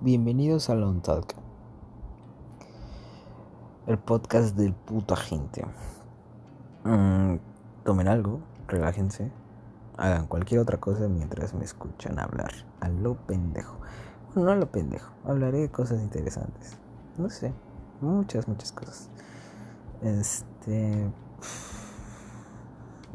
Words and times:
Bienvenidos 0.00 0.70
a 0.70 0.76
Lone 0.76 1.00
Talk, 1.00 1.34
el 3.88 3.98
podcast 3.98 4.54
del 4.54 4.72
puto 4.72 5.16
gente. 5.16 5.66
Mm, 6.84 7.38
tomen 7.82 8.06
algo, 8.06 8.38
relájense, 8.68 9.32
hagan 9.96 10.28
cualquier 10.28 10.60
otra 10.60 10.78
cosa 10.78 11.08
mientras 11.08 11.52
me 11.52 11.64
escuchan 11.64 12.20
hablar. 12.20 12.52
A 12.78 12.88
lo 12.88 13.16
pendejo. 13.16 13.80
Bueno, 14.28 14.44
no 14.44 14.52
a 14.52 14.54
lo 14.54 14.70
pendejo, 14.70 15.12
hablaré 15.24 15.58
de 15.62 15.68
cosas 15.68 16.00
interesantes. 16.00 16.78
No 17.16 17.28
sé, 17.28 17.52
muchas, 18.00 18.46
muchas 18.46 18.70
cosas. 18.70 19.10
Este. 20.00 21.10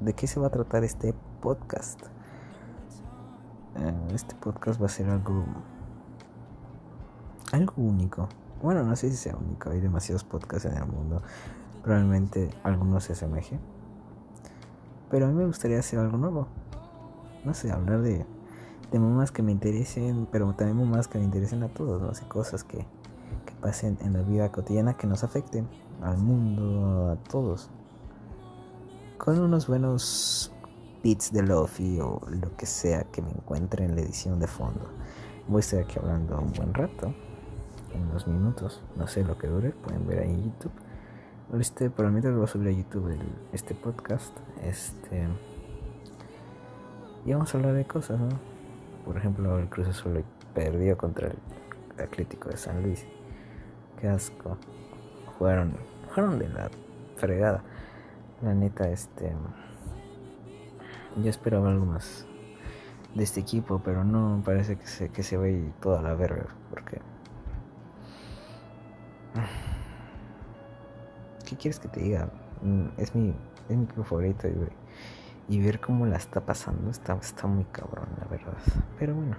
¿De 0.02 0.14
qué 0.14 0.28
se 0.28 0.38
va 0.38 0.48
a 0.48 0.52
tratar 0.52 0.84
este 0.84 1.16
podcast? 1.40 2.02
Eh, 3.78 4.08
este 4.14 4.36
podcast 4.36 4.82
va 4.82 4.88
a 4.88 4.90
ser 4.90 5.10
algo 5.10 5.46
algo 7.54 7.74
único. 7.78 8.28
Bueno, 8.62 8.84
no 8.84 8.96
sé 8.96 9.10
si 9.12 9.16
sea 9.16 9.38
único, 9.38 9.70
hay 9.70 9.80
demasiados 9.80 10.24
podcasts 10.24 10.66
en 10.66 10.76
el 10.76 10.88
mundo. 10.88 11.22
Probablemente 11.84 12.50
algunos 12.64 13.04
se 13.04 13.14
asemejen. 13.14 13.60
Pero 15.12 15.28
a 15.28 15.30
mí 15.30 15.36
me 15.36 15.46
gustaría 15.46 15.80
hacer 15.80 16.00
algo 16.00 16.18
nuevo. 16.18 16.48
No 17.46 17.54
sé, 17.54 17.72
hablar 17.72 18.02
de, 18.02 18.26
de 18.92 19.00
mamás 19.00 19.32
que 19.32 19.44
me 19.44 19.52
interesen, 19.52 20.28
pero 20.32 20.52
también 20.56 20.78
mamás 20.78 21.08
que 21.08 21.20
me 21.20 21.26
interesen 21.26 21.62
a 21.62 21.68
todos, 21.68 22.02
no 22.02 22.14
sé, 22.16 22.26
cosas 22.28 22.64
que, 22.64 22.88
que 23.46 23.54
pasen 23.62 23.98
en 24.02 24.14
la 24.14 24.22
vida 24.22 24.52
cotidiana 24.52 24.96
que 24.96 25.06
nos 25.06 25.24
afecten 25.24 25.68
al 26.02 26.18
mundo, 26.18 27.12
a 27.12 27.30
todos. 27.30 27.70
Con 29.20 29.40
unos 29.40 29.68
buenos 29.68 30.52
beats 31.04 31.32
de 31.32 31.44
Lofi 31.44 32.00
o 32.00 32.20
lo 32.30 32.56
que 32.56 32.66
sea 32.66 33.04
que 33.04 33.22
me 33.22 33.30
encuentre 33.30 33.86
en 33.86 33.96
la 33.96 34.02
edición 34.02 34.40
de 34.40 34.48
fondo. 34.48 34.90
Voy 35.48 35.58
a 35.58 35.60
estar 35.60 35.82
aquí 35.82 36.00
hablando 36.00 36.40
un 36.40 36.54
buen 36.54 36.74
rato 36.74 37.14
en 37.94 38.10
unos 38.10 38.28
minutos. 38.28 38.82
No 38.96 39.08
sé 39.08 39.24
lo 39.24 39.38
que 39.38 39.48
dure, 39.48 39.72
pueden 39.72 40.08
ver 40.08 40.20
ahí 40.20 40.30
en 40.32 40.44
YouTube. 40.44 40.72
Este, 41.60 41.90
probablemente 41.90 42.30
lo 42.30 42.38
voy 42.38 42.46
a 42.46 42.48
subir 42.48 42.70
a 42.70 42.72
YouTube 42.72 43.16
este 43.52 43.76
podcast. 43.76 44.36
Este. 44.64 45.28
Y 47.26 47.34
vamos 47.34 47.54
a 47.54 47.58
hablar 47.58 47.74
de 47.74 47.86
cosas, 47.86 48.20
¿no? 48.20 48.30
Por 49.06 49.18
ejemplo, 49.18 49.60
el 49.60 49.70
Cruz 49.70 49.88
Azul 49.88 50.24
perdió 50.54 50.98
contra 50.98 51.28
el 51.28 51.38
Atlético 52.04 52.50
de 52.50 52.58
San 52.58 52.82
Luis. 52.82 53.06
Qué 54.00 54.08
asco. 54.08 54.58
Jugaron, 55.38 55.74
jugaron 56.10 56.40
de 56.40 56.50
la 56.50 56.70
fregada. 57.18 57.64
La 58.42 58.54
neta, 58.54 58.90
este. 58.90 59.32
Yo 61.22 61.30
esperaba 61.30 61.70
algo 61.70 61.86
más 61.86 62.26
de 63.14 63.24
este 63.24 63.40
equipo, 63.40 63.82
pero 63.84 64.04
no 64.04 64.42
parece 64.44 64.78
que 64.78 64.88
se, 64.88 65.10
que 65.10 65.22
se 65.22 65.38
va 65.38 65.46
a 65.46 65.82
toda 65.82 66.02
la 66.02 66.16
verga. 66.16 66.48
Porque 66.70 67.00
¿Qué 71.46 71.56
quieres 71.56 71.80
que 71.80 71.88
te 71.88 72.00
diga? 72.00 72.30
Mm, 72.62 72.88
es 72.98 73.16
mi, 73.16 73.34
es 73.70 73.78
mi 73.78 73.86
favorito 74.04 74.48
y, 75.50 75.60
ver 75.60 75.80
cómo 75.80 76.06
la 76.06 76.18
está 76.18 76.42
pasando 76.42 76.90
está, 76.90 77.14
está 77.16 77.48
muy 77.48 77.66
cabrón, 77.66 78.08
la 78.20 78.28
verdad. 78.28 78.58
Pero 78.98 79.16
bueno, 79.16 79.36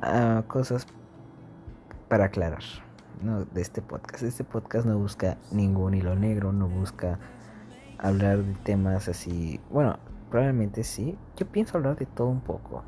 ah, 0.00 0.42
cosas 0.48 0.86
para 2.08 2.26
aclarar 2.26 2.62
¿no? 3.22 3.44
de 3.44 3.60
este 3.60 3.82
podcast. 3.82 4.22
Este 4.22 4.44
podcast 4.44 4.86
no 4.86 4.98
busca 4.98 5.36
ningún 5.50 5.94
hilo 5.94 6.16
negro, 6.16 6.52
no 6.52 6.68
busca 6.68 7.18
hablar 7.98 8.38
de 8.38 8.54
temas 8.64 9.08
así. 9.08 9.60
Bueno, 9.70 9.98
probablemente 10.30 10.84
sí. 10.84 11.16
Yo 11.36 11.46
pienso 11.46 11.76
hablar 11.76 11.96
de 11.96 12.06
todo 12.06 12.28
un 12.28 12.40
poco. 12.40 12.82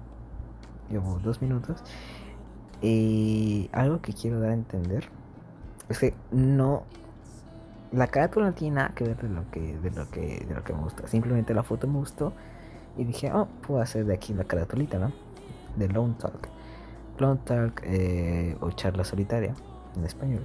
Llevo 0.91 1.19
dos 1.21 1.41
minutos. 1.41 1.83
Y 2.83 3.71
algo 3.73 4.01
que 4.01 4.13
quiero 4.13 4.41
dar 4.41 4.51
a 4.51 4.55
entender 4.55 5.09
es 5.89 5.99
que 5.99 6.15
no 6.31 6.85
la 7.93 8.09
carátula 8.09 8.47
no 8.47 8.55
tiene 8.55 8.77
nada 8.77 8.93
que 8.95 9.05
ver 9.05 9.17
de 9.17 9.29
lo 9.29 9.51
que 9.51 9.79
de 9.79 9.91
lo 9.91 10.11
que 10.11 10.45
de 10.47 10.55
lo 10.55 10.65
que 10.65 10.73
me 10.73 10.81
gusta. 10.81 11.07
Simplemente 11.07 11.55
la 11.55 11.63
foto 11.63 11.87
me 11.87 11.99
gustó 11.99 12.33
y 12.97 13.05
dije 13.05 13.33
oh 13.33 13.47
puedo 13.67 13.81
hacer 13.81 14.05
de 14.05 14.15
aquí 14.15 14.35
la 14.35 14.45
caratulita 14.45 14.99
no 14.99 15.13
de 15.77 15.89
Lone 15.89 16.15
Talk. 16.19 16.49
Lone 17.19 17.41
Talk 17.45 17.83
eh, 17.85 18.57
o 18.61 18.71
charla 18.73 19.05
solitaria 19.05 19.55
en 19.97 20.05
español. 20.05 20.45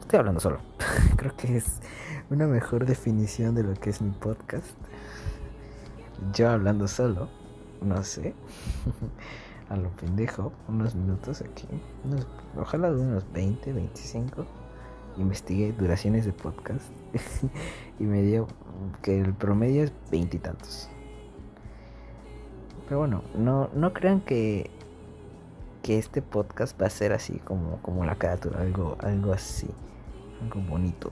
Estoy 0.00 0.18
hablando 0.18 0.40
solo. 0.40 0.58
Creo 1.16 1.36
que 1.36 1.56
es 1.56 1.80
una 2.30 2.46
mejor 2.46 2.84
definición 2.84 3.54
de 3.54 3.62
lo 3.62 3.74
que 3.74 3.90
es 3.90 4.02
mi 4.02 4.10
podcast. 4.10 4.76
Yo 6.34 6.50
hablando 6.50 6.86
solo 6.88 7.28
no 7.80 8.02
sé 8.02 8.34
a 9.70 9.76
lo 9.76 9.88
pendejo, 9.90 10.52
unos 10.68 10.96
minutos 10.96 11.42
aquí, 11.42 11.66
ojalá 12.58 12.90
de 12.90 13.00
unos 13.00 13.24
20, 13.32 13.72
25. 13.72 14.44
Investigué 15.16 15.72
duraciones 15.72 16.24
de 16.24 16.32
podcast 16.32 16.90
y 17.98 18.04
me 18.04 18.22
dio 18.22 18.48
que 19.00 19.20
el 19.20 19.32
promedio 19.32 19.84
es 19.84 19.92
veintitantos. 20.10 20.88
Pero 22.88 22.98
bueno, 22.98 23.22
no, 23.36 23.70
no 23.72 23.92
crean 23.92 24.20
que, 24.20 24.70
que 25.82 25.98
este 25.98 26.20
podcast 26.20 26.80
va 26.80 26.86
a 26.86 26.90
ser 26.90 27.12
así 27.12 27.38
como, 27.38 27.80
como 27.82 28.04
la 28.04 28.16
carátula, 28.16 28.60
algo, 28.60 28.96
algo 29.00 29.32
así, 29.32 29.68
algo 30.42 30.60
bonito. 30.68 31.10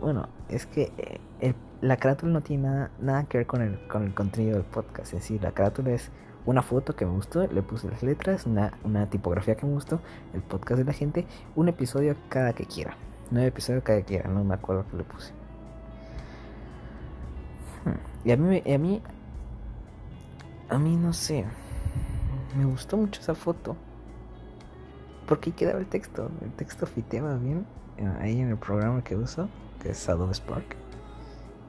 Bueno, 0.00 0.28
es 0.48 0.64
que 0.64 1.20
eh, 1.40 1.54
la 1.82 1.98
carátula 1.98 2.32
no 2.32 2.40
tiene 2.40 2.68
nada, 2.68 2.90
nada 3.00 3.24
que 3.24 3.38
ver 3.38 3.46
con 3.46 3.60
el, 3.60 3.86
con 3.88 4.04
el 4.04 4.14
contenido 4.14 4.56
del 4.56 4.64
podcast, 4.64 5.12
es 5.12 5.20
decir, 5.20 5.42
la 5.42 5.52
carátula 5.52 5.90
es 5.90 6.10
una 6.44 6.62
foto 6.62 6.96
que 6.96 7.06
me 7.06 7.12
gustó, 7.12 7.46
le 7.46 7.62
puse 7.62 7.88
las 7.88 8.02
letras, 8.02 8.46
una, 8.46 9.06
tipografía 9.10 9.54
que 9.54 9.66
me 9.66 9.72
gustó, 9.72 10.00
el 10.34 10.42
podcast 10.42 10.78
de 10.78 10.84
la 10.84 10.92
gente, 10.92 11.26
un 11.54 11.68
episodio 11.68 12.16
cada 12.28 12.52
que 12.52 12.66
quiera. 12.66 12.96
Nueve 13.30 13.48
episodios 13.48 13.82
cada 13.84 13.98
que 14.00 14.04
quiera, 14.04 14.28
no 14.28 14.44
me 14.44 14.54
acuerdo 14.54 14.84
que 14.90 14.96
le 14.96 15.04
puse. 15.04 15.32
Hmm, 17.84 18.26
y 18.28 18.32
a 18.32 18.36
mí, 18.36 18.62
a 18.74 18.78
mí, 18.78 19.02
a 20.68 20.78
mí 20.78 20.96
no 20.96 21.12
sé, 21.12 21.44
me 22.56 22.64
gustó 22.64 22.96
mucho 22.96 23.20
esa 23.20 23.34
foto. 23.34 23.76
Porque 25.26 25.50
ahí 25.50 25.56
quedaba 25.56 25.78
el 25.78 25.86
texto, 25.86 26.30
el 26.42 26.50
texto 26.52 26.84
fiteaba 26.86 27.36
bien 27.36 27.64
eh, 27.96 28.12
ahí 28.20 28.40
en 28.40 28.48
el 28.48 28.58
programa 28.58 29.04
que 29.04 29.16
uso, 29.16 29.48
que 29.80 29.90
es 29.90 30.08
Adobe 30.08 30.34
Spark. 30.34 30.76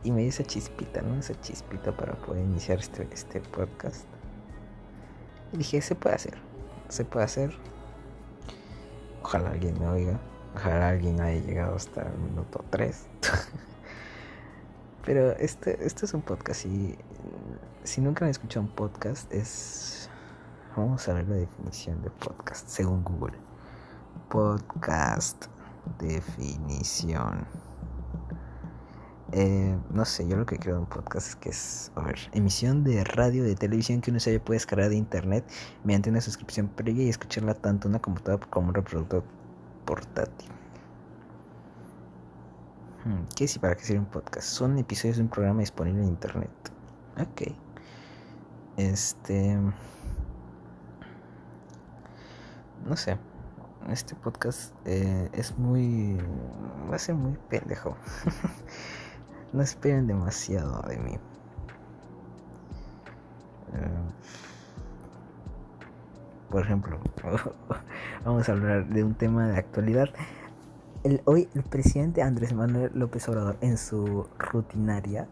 Y 0.03 0.11
me 0.11 0.21
dio 0.21 0.29
esa 0.29 0.43
chispita, 0.43 1.01
¿no? 1.01 1.15
Esa 1.15 1.39
chispita 1.39 1.95
para 1.95 2.13
poder 2.15 2.43
iniciar 2.43 2.79
este, 2.79 3.07
este 3.11 3.39
podcast. 3.39 4.05
Dije, 5.53 5.81
se 5.81 5.95
puede 5.95 6.15
hacer, 6.15 6.37
se 6.89 7.05
puede 7.05 7.25
hacer. 7.25 7.53
Ojalá 9.21 9.51
alguien 9.51 9.79
me 9.79 9.87
oiga. 9.87 10.19
Ojalá 10.55 10.89
alguien 10.89 11.21
haya 11.21 11.39
llegado 11.41 11.75
hasta 11.75 12.01
el 12.01 12.17
minuto 12.17 12.63
3. 12.69 13.07
Pero 15.05 15.31
este, 15.31 15.85
este 15.85 16.05
es 16.05 16.13
un 16.13 16.21
podcast 16.21 16.65
y 16.65 16.97
si 17.83 18.01
nunca 18.01 18.25
han 18.25 18.31
escuchado 18.31 18.65
un 18.65 18.71
podcast 18.71 19.31
es... 19.33 20.09
Vamos 20.75 21.07
a 21.07 21.13
ver 21.13 21.27
la 21.27 21.35
definición 21.35 22.01
de 22.01 22.09
podcast 22.09 22.67
según 22.67 23.03
Google. 23.03 23.37
Podcast 24.29 25.45
definición. 25.99 27.45
Eh, 29.35 29.75
no 29.89 30.05
sé, 30.05 30.27
yo 30.27 30.37
lo 30.37 30.45
que 30.45 30.59
creo 30.59 30.75
de 30.75 30.81
un 30.81 30.85
podcast 30.85 31.29
es 31.29 31.35
que 31.35 31.49
es, 31.49 31.91
a 31.95 32.03
ver, 32.03 32.19
emisión 32.33 32.83
de 32.83 33.03
radio, 33.03 33.43
de 33.43 33.55
televisión 33.55 33.99
que 33.99 34.11
uno 34.11 34.19
se 34.19 34.39
puede 34.39 34.57
descargar 34.57 34.89
de 34.89 34.95
internet 34.95 35.43
mediante 35.83 36.11
una 36.11 36.21
suscripción 36.21 36.67
previa 36.67 37.05
y 37.05 37.09
escucharla 37.09 37.55
tanto 37.55 37.87
en 37.87 37.93
una 37.93 37.99
computadora 37.99 38.45
como 38.51 38.67
un 38.67 38.75
reproductor 38.75 39.23
portátil. 39.85 40.51
Hmm, 43.05 43.23
¿Qué 43.35 43.45
es 43.45 43.55
y 43.55 43.59
para 43.59 43.75
qué 43.75 43.83
sirve 43.83 44.01
un 44.01 44.05
podcast? 44.05 44.47
Son 44.47 44.77
episodios 44.77 45.17
de 45.17 45.23
un 45.23 45.29
programa 45.29 45.61
disponible 45.61 46.03
en 46.03 46.09
internet. 46.09 46.51
Ok. 47.19 47.53
Este. 48.77 49.57
No 52.87 52.95
sé. 52.95 53.17
Este 53.89 54.13
podcast 54.13 54.75
eh, 54.85 55.27
es 55.33 55.57
muy. 55.57 56.19
Va 56.91 56.97
a 56.97 56.99
ser 56.99 57.15
muy 57.15 57.35
pendejo. 57.49 57.97
No 59.53 59.61
esperen 59.61 60.07
demasiado 60.07 60.81
de 60.89 60.97
mí. 60.97 61.11
Eh, 63.73 63.99
por 66.49 66.63
ejemplo, 66.63 66.99
vamos 68.25 68.49
a 68.49 68.51
hablar 68.51 68.87
de 68.87 69.03
un 69.03 69.13
tema 69.13 69.47
de 69.47 69.57
actualidad. 69.57 70.09
Hoy 71.25 71.47
el 71.53 71.61
presidente 71.63 72.23
Andrés 72.23 72.53
Manuel 72.53 72.91
López 72.95 73.29
Obrador 73.29 73.57
en 73.61 73.77
su 73.77 74.27
rutinaria 74.39 75.27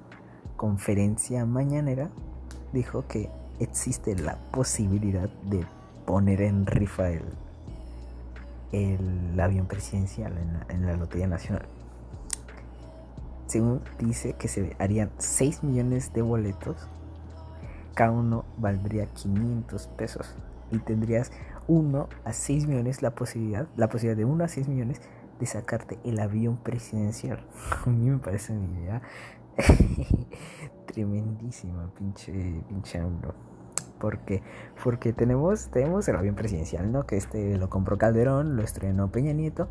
conferencia 0.56 1.46
mañanera 1.46 2.10
dijo 2.74 3.08
que 3.08 3.32
existe 3.60 4.16
la 4.16 4.38
posibilidad 4.52 5.30
de 5.46 5.66
poner 6.06 6.42
en 6.42 6.68
rifa 6.68 7.10
el, 7.10 7.24
el 8.72 9.40
avión 9.40 9.66
presidencial 9.66 10.38
en 10.38 10.54
la, 10.54 10.66
en 10.70 10.86
la 10.86 10.98
Lotería 10.98 11.28
Nacional 11.28 11.66
según 13.51 13.81
dice 14.00 14.33
que 14.33 14.48
se 14.48 14.77
harían 14.80 15.12
6 15.18 15.63
millones 15.63 16.13
de 16.13 16.21
boletos, 16.21 16.88
cada 17.95 18.12
uno 18.12 18.45
valdría 18.57 19.07
500 19.07 19.88
pesos. 19.88 20.36
y 20.71 20.80
tendrías 20.80 21.33
1 21.68 22.07
a 22.24 22.31
6 22.31 22.68
millones 22.68 23.01
la 23.01 23.13
posibilidad, 23.13 23.68
la 23.75 23.89
posibilidad 23.89 24.15
de 24.15 24.24
1 24.24 24.42
a 24.42 24.48
6 24.48 24.69
millones 24.69 25.01
de 25.38 25.45
sacarte 25.45 26.00
el 26.06 26.18
avión 26.21 26.56
presidencial. 26.56 27.45
A 27.86 27.89
mí 27.89 28.09
me 28.09 28.19
parece 28.19 28.53
una 28.53 28.80
idea 28.80 29.01
tremendísima, 30.88 31.94
pinche, 31.94 32.31
pinche 32.69 33.00
AMLO. 33.00 33.33
Porque, 34.00 34.42
porque 34.81 35.12
tenemos, 35.12 35.68
tenemos 35.71 36.07
el 36.07 36.15
avión 36.15 36.36
presidencial, 36.36 36.89
¿no? 36.89 37.06
Que 37.06 37.18
este 37.18 37.57
lo 37.57 37.69
compró 37.69 37.98
Calderón, 37.98 38.56
lo 38.56 38.63
estrenó 38.63 39.12
Peña 39.12 39.33
Nieto. 39.33 39.68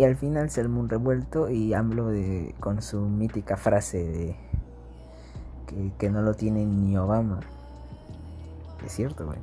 Y 0.00 0.04
al 0.04 0.16
final 0.16 0.48
un 0.78 0.88
revuelto 0.88 1.50
y 1.50 1.74
AMLO 1.74 2.06
de, 2.06 2.54
con 2.58 2.80
su 2.80 3.02
mítica 3.02 3.58
frase 3.58 3.98
de 3.98 4.36
que, 5.66 5.92
que 5.98 6.08
no 6.08 6.22
lo 6.22 6.32
tiene 6.32 6.64
ni 6.64 6.96
Obama. 6.96 7.40
Es 8.82 8.92
cierto, 8.92 9.26
güey. 9.26 9.36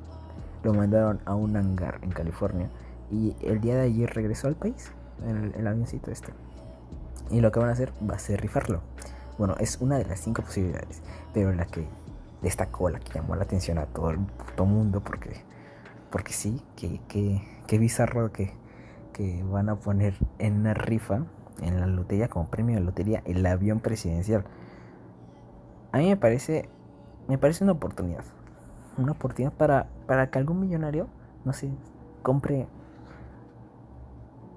Lo 0.63 0.74
mandaron 0.74 1.19
a 1.25 1.36
un 1.36 1.56
hangar 1.56 2.00
en 2.01 2.09
California. 2.09 2.71
Y 3.12 3.36
el 3.42 3.62
día 3.62 3.75
de 3.75 3.81
ayer 3.81 4.09
regresó 4.12 4.48
al 4.48 4.56
país. 4.56 4.92
El, 5.24 5.54
el 5.54 5.68
avioncito 5.68 6.09
este. 6.09 6.33
Y 7.30 7.39
lo 7.39 7.51
que 7.51 7.60
van 7.60 7.69
a 7.69 7.74
hacer 7.74 7.94
va 8.10 8.15
a 8.15 8.19
ser 8.19 8.42
rifarlo. 8.42 8.81
Bueno, 9.38 9.53
es 9.60 9.80
una 9.80 10.00
de 10.00 10.06
las 10.06 10.21
cinco 10.21 10.42
posibilidades. 10.42 11.03
Pero 11.36 11.53
la 11.53 11.68
que 11.68 11.88
destacó, 12.42 12.89
la 12.89 13.00
que 13.00 13.13
llamó 13.13 13.36
la 13.36 13.44
atención 13.44 13.77
a 13.77 13.86
todo 13.86 14.10
el 14.10 14.18
puto 14.18 14.65
mundo. 14.65 15.01
Porque, 15.01 15.39
porque 16.10 16.33
sí, 16.33 16.63
que 16.75 17.77
bizarro 17.77 18.31
que, 18.31 18.56
que 19.18 19.44
van 19.44 19.69
a 19.69 19.75
poner 19.75 20.14
en 20.38 20.60
una 20.60 20.75
rifa, 20.75 21.25
en 21.62 21.80
la 21.80 21.88
lotería, 21.88 22.28
como 22.28 22.50
premio 22.50 22.75
de 22.75 22.81
lotería, 22.81 23.24
el 23.25 23.46
avión 23.46 23.80
presidencial. 23.80 24.44
A 25.92 25.98
mí 25.98 26.08
me 26.08 26.18
parece, 26.18 26.69
me 27.28 27.38
parece 27.38 27.64
una 27.64 27.74
oportunidad 27.74 28.24
una 28.98 29.12
oportunidad 29.12 29.54
para, 29.54 29.88
para 30.06 30.30
que 30.30 30.40
algún 30.40 30.60
millonario, 30.60 31.08
no 31.46 31.54
sé, 31.54 31.69
compre 32.24 32.68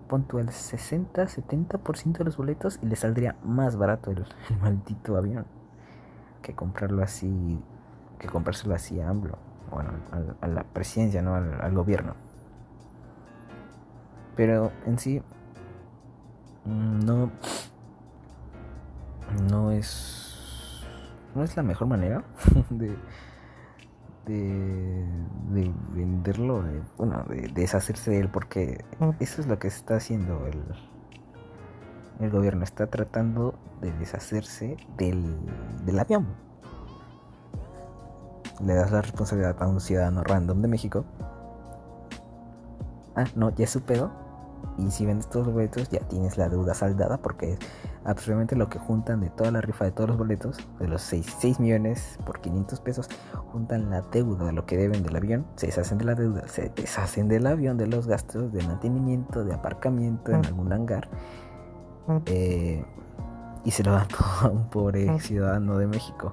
pon 0.09 0.27
el 0.39 0.51
60, 0.51 1.23
70% 1.23 2.19
de 2.19 2.25
los 2.25 2.37
boletos 2.37 2.81
y 2.83 2.87
le 2.87 2.97
saldría 2.97 3.37
más 3.45 3.77
barato 3.77 4.11
el, 4.11 4.25
maldito 4.61 5.17
avión 5.17 5.47
que 6.43 6.53
comprarlo 6.55 7.03
así, 7.03 7.63
que 8.19 8.27
comprárselo 8.27 8.75
así 8.75 9.01
a 9.01 9.09
AMLO, 9.09 9.39
bueno, 9.71 9.91
a, 10.41 10.49
la 10.49 10.65
presidencia, 10.65 11.23
no 11.23 11.37
al, 11.37 11.61
al, 11.61 11.75
gobierno. 11.75 12.15
Pero 14.41 14.73
en 14.87 14.99
sí, 14.99 15.21
mm, 16.65 17.01
no, 17.05 17.31
no 19.51 19.71
es, 19.71 20.83
no 21.35 21.45
es 21.45 21.55
la 21.59 21.63
mejor 21.63 21.89
manera 21.89 22.25
de 22.71 22.97
de, 24.25 25.75
venderlo, 25.91 26.63
de, 26.63 26.81
bueno, 26.97 27.23
de, 27.29 27.49
deshacerse 27.49 28.13
de 28.13 28.21
él, 28.21 28.31
porque 28.31 28.83
eso 29.19 29.43
es 29.43 29.47
lo 29.47 29.59
que 29.59 29.69
está 29.69 29.97
haciendo 29.97 30.47
el, 30.47 30.63
el 32.21 32.31
gobierno, 32.31 32.65
está 32.65 32.87
tratando 32.87 33.59
de 33.83 33.93
deshacerse 33.93 34.79
del, 34.97 35.37
del 35.85 35.99
avión. 35.99 36.27
Le 38.65 38.73
das 38.73 38.91
la 38.91 39.03
responsabilidad 39.03 39.63
a 39.63 39.67
un 39.67 39.81
ciudadano 39.81 40.25
random 40.25 40.63
de 40.63 40.69
México. 40.69 41.05
Ah, 43.15 43.27
no, 43.35 43.51
ya 43.51 43.65
es 43.65 43.71
su 43.71 43.83
pedo 43.83 44.30
y 44.87 44.91
si 44.91 45.07
vendes 45.07 45.29
todos 45.29 45.47
los 45.47 45.55
boletos 45.55 45.89
ya 45.91 46.01
tienes 46.01 46.39
la 46.39 46.49
deuda 46.49 46.75
saldada 46.75 47.19
porque 47.19 47.53
es 47.53 47.59
absolutamente 48.05 48.57
lo 48.57 48.69
que 48.69 48.79
juntan 48.79 49.21
de 49.21 49.31
toda 49.31 49.51
la 49.51 49.61
rifa 49.61 49.85
de 49.85 49.93
todos 49.93 50.09
los 50.09 50.19
boletos, 50.19 50.57
de 50.79 50.89
los 50.89 51.03
6, 51.03 51.61
millones 51.61 52.19
por 52.25 52.41
500 52.41 52.81
pesos, 52.81 53.09
juntan 53.53 53.91
la 53.91 54.03
deuda 54.03 54.47
de 54.47 54.53
lo 54.53 54.67
que 54.67 54.77
deben 54.77 55.03
del 55.03 55.17
avión, 55.17 55.47
se 55.57 55.67
deshacen 55.67 55.99
de 55.99 56.05
la 56.05 56.15
deuda, 56.15 56.47
se 56.49 56.71
deshacen 56.71 57.29
del 57.29 57.47
avión, 57.47 57.77
de 57.77 57.87
los 57.87 58.07
gastos 58.07 58.53
de 58.53 58.63
mantenimiento, 58.65 59.45
de 59.45 59.55
aparcamiento 59.55 60.33
en 60.33 60.45
algún 60.47 60.73
hangar. 60.73 61.09
Eh, 62.27 62.85
y 63.65 63.71
se 63.71 63.85
lo 63.85 63.93
dan 63.93 64.09
todo 64.09 64.49
a 64.49 64.51
un 64.51 64.69
pobre 64.69 65.19
ciudadano 65.21 65.79
de 65.79 65.87
México. 65.87 66.33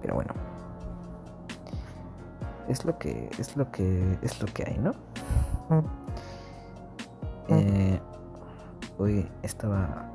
Pero 0.00 0.14
bueno. 0.14 0.32
Es 2.68 2.84
lo 2.84 2.96
que 2.98 3.28
es 3.36 3.56
lo 3.56 3.70
que 3.72 4.16
es 4.22 4.40
lo 4.40 4.46
que 4.46 4.62
hay, 4.64 4.78
¿no? 4.78 4.94
Eh, 7.50 8.00
hoy 8.98 9.28
estaba 9.42 10.06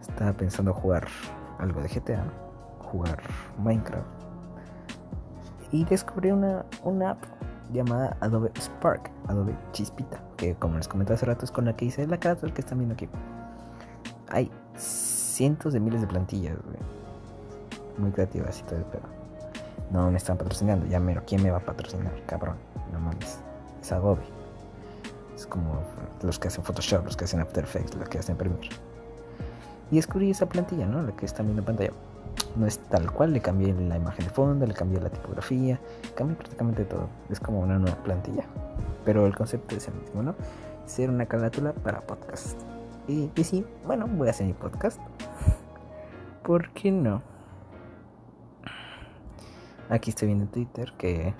estaba 0.00 0.32
pensando 0.32 0.72
jugar 0.72 1.06
algo 1.58 1.80
de 1.82 1.88
GTA, 1.88 2.24
jugar 2.80 3.18
Minecraft 3.58 4.06
y 5.72 5.84
descubrí 5.84 6.30
una, 6.30 6.64
una 6.84 7.10
app 7.10 7.24
llamada 7.72 8.16
Adobe 8.20 8.52
Spark, 8.58 9.10
Adobe 9.26 9.56
Chispita, 9.72 10.20
que 10.36 10.54
como 10.54 10.76
les 10.76 10.86
comenté 10.86 11.14
hace 11.14 11.26
rato 11.26 11.44
es 11.44 11.50
con 11.50 11.64
la 11.64 11.74
que 11.74 11.86
hice 11.86 12.06
la 12.06 12.18
carátula 12.18 12.54
que 12.54 12.60
están 12.60 12.78
viendo 12.78 12.94
aquí. 12.94 13.08
Hay 14.28 14.50
cientos 14.76 15.72
de 15.72 15.80
miles 15.80 16.00
de 16.00 16.06
plantillas, 16.06 16.56
Muy 17.98 18.10
creativas 18.12 18.60
y 18.60 18.62
todo 18.62 18.76
el 18.76 18.84
pedo. 18.84 19.02
No 19.90 20.10
me 20.10 20.16
están 20.16 20.38
patrocinando, 20.38 20.86
ya 20.86 21.00
mero, 21.00 21.22
¿quién 21.26 21.42
me 21.42 21.50
va 21.50 21.58
a 21.58 21.64
patrocinar? 21.64 22.12
Cabrón, 22.26 22.56
no 22.92 23.00
mames. 23.00 23.40
Es 23.80 23.92
Adobe. 23.92 24.43
Como 25.54 25.78
los 26.24 26.40
que 26.40 26.48
hacen 26.48 26.64
Photoshop, 26.64 27.04
los 27.04 27.16
que 27.16 27.26
hacen 27.26 27.38
After 27.38 27.62
Effects, 27.62 27.94
los 27.94 28.08
que 28.08 28.18
hacen 28.18 28.36
Premiere. 28.36 28.70
Y 29.92 29.94
descubrí 29.94 30.32
esa 30.32 30.46
plantilla, 30.46 30.84
¿no? 30.84 31.00
La 31.00 31.12
que 31.12 31.24
está 31.24 31.44
viendo 31.44 31.62
en 31.62 31.66
pantalla. 31.66 31.92
No 32.56 32.66
es 32.66 32.80
tal 32.90 33.08
cual, 33.12 33.32
le 33.32 33.40
cambié 33.40 33.72
la 33.72 33.96
imagen 33.96 34.24
de 34.24 34.30
fondo, 34.32 34.66
le 34.66 34.74
cambié 34.74 35.00
la 35.00 35.10
tipografía, 35.10 35.78
cambié 36.16 36.34
prácticamente 36.34 36.84
todo. 36.84 37.08
Es 37.30 37.38
como 37.38 37.60
una 37.60 37.78
nueva 37.78 37.96
plantilla. 38.02 38.42
Pero 39.04 39.26
el 39.26 39.36
concepto 39.36 39.76
es 39.76 39.86
el 39.86 39.94
mismo, 39.94 40.24
¿no? 40.24 40.34
Ser 40.86 41.08
una 41.08 41.26
carátula 41.26 41.72
para 41.72 42.00
podcast. 42.00 42.58
Y, 43.06 43.30
y 43.36 43.44
sí, 43.44 43.64
bueno, 43.86 44.08
voy 44.08 44.26
a 44.26 44.32
hacer 44.32 44.48
mi 44.48 44.54
podcast. 44.54 44.98
¿Por 46.42 46.70
qué 46.70 46.90
no? 46.90 47.22
Aquí 49.88 50.10
estoy 50.10 50.26
viendo 50.26 50.46
en 50.46 50.50
Twitter 50.50 50.92
que 50.98 51.32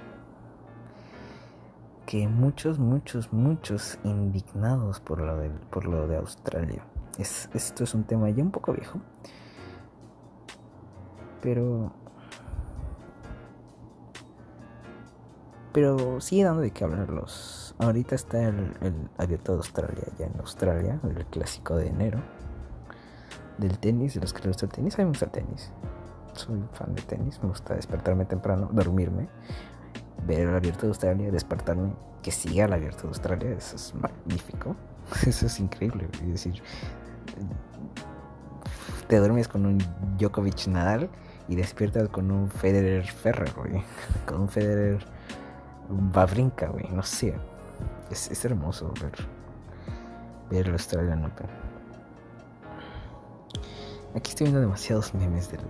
que 2.15 2.29
muchos, 2.29 2.79
muchos, 2.79 3.33
muchos 3.33 3.99
indignados 4.05 5.01
por 5.01 5.21
lo 5.21 5.37
de, 5.37 5.51
por 5.51 5.85
lo 5.85 6.07
de 6.07 6.17
Australia. 6.17 6.87
Es, 7.19 7.51
esto 7.55 7.83
es 7.83 7.93
un 7.93 8.05
tema 8.05 8.31
ya 8.31 8.41
un 8.41 8.53
poco 8.53 8.73
viejo. 8.73 9.01
Pero... 11.43 11.93
Pero 15.73 16.21
sigue 16.21 16.45
dando 16.45 16.61
de 16.61 16.71
qué 16.71 16.85
hablarlos. 16.85 17.75
Ahorita 17.79 18.15
está 18.15 18.45
el, 18.45 18.77
el 18.81 18.95
abierto 19.19 19.51
de 19.51 19.59
Australia, 19.59 20.05
ya 20.17 20.27
en 20.27 20.39
Australia, 20.39 21.01
el 21.03 21.27
clásico 21.27 21.75
de 21.75 21.89
enero. 21.89 22.21
Del 23.59 23.77
tenis, 23.81 24.15
de 24.15 24.21
los 24.21 24.33
que 24.33 24.39
les 24.39 24.49
gusta 24.51 24.67
el 24.67 24.73
tenis. 24.73 24.95
A 24.95 24.99
mí 24.99 25.07
me 25.07 25.09
gusta 25.09 25.25
el 25.25 25.33
tenis. 25.33 25.73
Soy 26.35 26.63
fan 26.75 26.95
de 26.95 27.03
tenis, 27.03 27.43
me 27.43 27.49
gusta 27.49 27.75
despertarme 27.75 28.25
temprano, 28.25 28.69
dormirme 28.73 29.29
ver 30.27 30.41
el 30.41 30.55
abierto 30.55 30.83
de 30.83 30.89
Australia, 30.89 31.31
despertarme, 31.31 31.93
que 32.23 32.31
siga 32.31 32.65
el 32.65 32.73
abierto 32.73 33.03
de 33.03 33.09
Australia, 33.09 33.51
eso 33.51 33.77
es 33.77 33.95
magnífico. 33.95 34.77
Eso 35.27 35.47
es 35.47 35.61
increíble. 35.61 36.09
Es 36.15 36.29
decir, 36.29 36.63
te 39.07 39.19
duermes 39.19 39.49
con 39.49 39.67
un 39.67 39.79
Djokovic 40.19 40.67
Nadal 40.69 41.11
y 41.49 41.57
despiertas 41.57 42.09
con 42.09 42.31
un 42.31 42.51
Federer 42.51 43.07
Ferrer, 43.07 43.53
Con 44.27 44.41
un 44.43 44.49
Federer 44.49 45.05
Babrinka, 45.89 46.69
güey. 46.69 46.89
No 46.91 47.03
sé. 47.03 47.35
Es, 48.11 48.45
hermoso 48.45 48.93
ver, 49.01 49.13
ver 50.51 50.69
el 50.69 50.73
Australian 50.73 51.25
Open. 51.25 51.47
Aquí 54.15 54.31
estoy 54.31 54.47
viendo 54.47 54.61
demasiados 54.61 55.13
memes 55.15 55.51
del, 55.51 55.61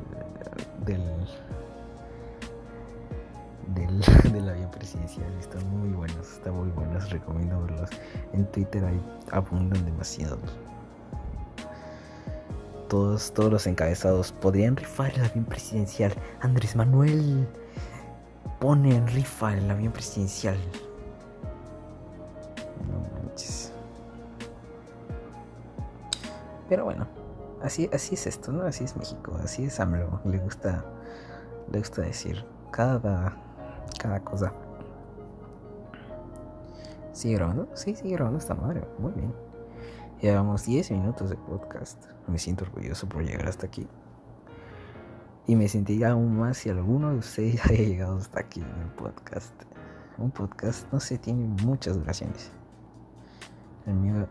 del 0.85 1.03
del, 3.69 4.01
del 4.33 4.49
avión 4.49 4.71
presidencial. 4.71 5.33
Están 5.39 5.69
muy 5.71 5.91
buenos, 5.91 6.33
están 6.33 6.55
muy 6.55 6.71
buenos. 6.71 7.11
Recomiendo 7.11 7.61
verlos. 7.63 7.91
En 8.33 8.47
Twitter 8.47 8.85
hay, 8.85 9.01
abundan 9.31 9.85
demasiados. 9.85 10.41
Todos, 12.89 13.33
todos 13.33 13.51
los 13.51 13.67
encabezados 13.67 14.33
podrían 14.33 14.77
rifar 14.77 15.13
el 15.15 15.25
avión 15.25 15.45
presidencial. 15.45 16.13
Andrés 16.41 16.77
Manuel 16.77 17.49
pone 18.61 18.95
en 18.95 19.07
rifa 19.07 19.57
el 19.57 19.71
avión 19.71 19.93
presidencial. 19.93 20.59
No 22.91 23.01
manches. 23.15 23.73
Pero 26.69 26.85
bueno, 26.85 27.07
así, 27.63 27.91
así 27.93 28.15
es 28.15 28.27
esto, 28.27 28.53
¿no? 28.53 28.65
Así 28.65 28.85
es 28.85 28.97
México, 28.97 29.37
así 29.43 29.65
es 29.65 29.81
AMLO. 29.81 30.21
Le 30.25 30.39
gusta, 30.39 30.85
le 31.71 31.79
gusta 31.79 32.03
decir 32.03 32.45
cada 32.71 33.37
cada 34.05 34.21
cosa. 34.21 34.53
¿Sigue 37.13 37.37
grabando? 37.37 37.69
Sí, 37.75 37.95
sigue 37.95 38.17
grabando 38.17 38.39
esta 38.39 38.55
madre. 38.55 38.87
Muy 38.99 39.13
bien. 39.13 39.33
Llevamos 40.21 40.67
10 40.67 40.91
minutos 40.91 41.31
de 41.31 41.37
podcast. 41.37 42.05
Me 42.27 42.39
siento 42.39 42.65
orgulloso 42.65 43.09
por 43.09 43.25
llegar 43.25 43.49
hasta 43.49 43.67
aquí. 43.67 43.89
Y 45.47 45.57
me 45.57 45.69
sentiría 45.69 46.11
aún 46.11 46.37
más 46.37 46.59
si 46.59 46.69
alguno 46.69 47.13
de 47.13 47.17
ustedes 47.17 47.65
haya 47.71 47.83
llegado 47.83 48.19
hasta 48.19 48.41
aquí 48.41 48.61
en 48.61 48.83
el 48.83 48.91
podcast. 48.91 49.55
Un 50.19 50.31
podcast, 50.31 50.93
no 50.93 51.01
sé, 51.01 51.17
tiene 51.17 51.47
muchas 51.65 51.97
duraciones. 51.97 52.53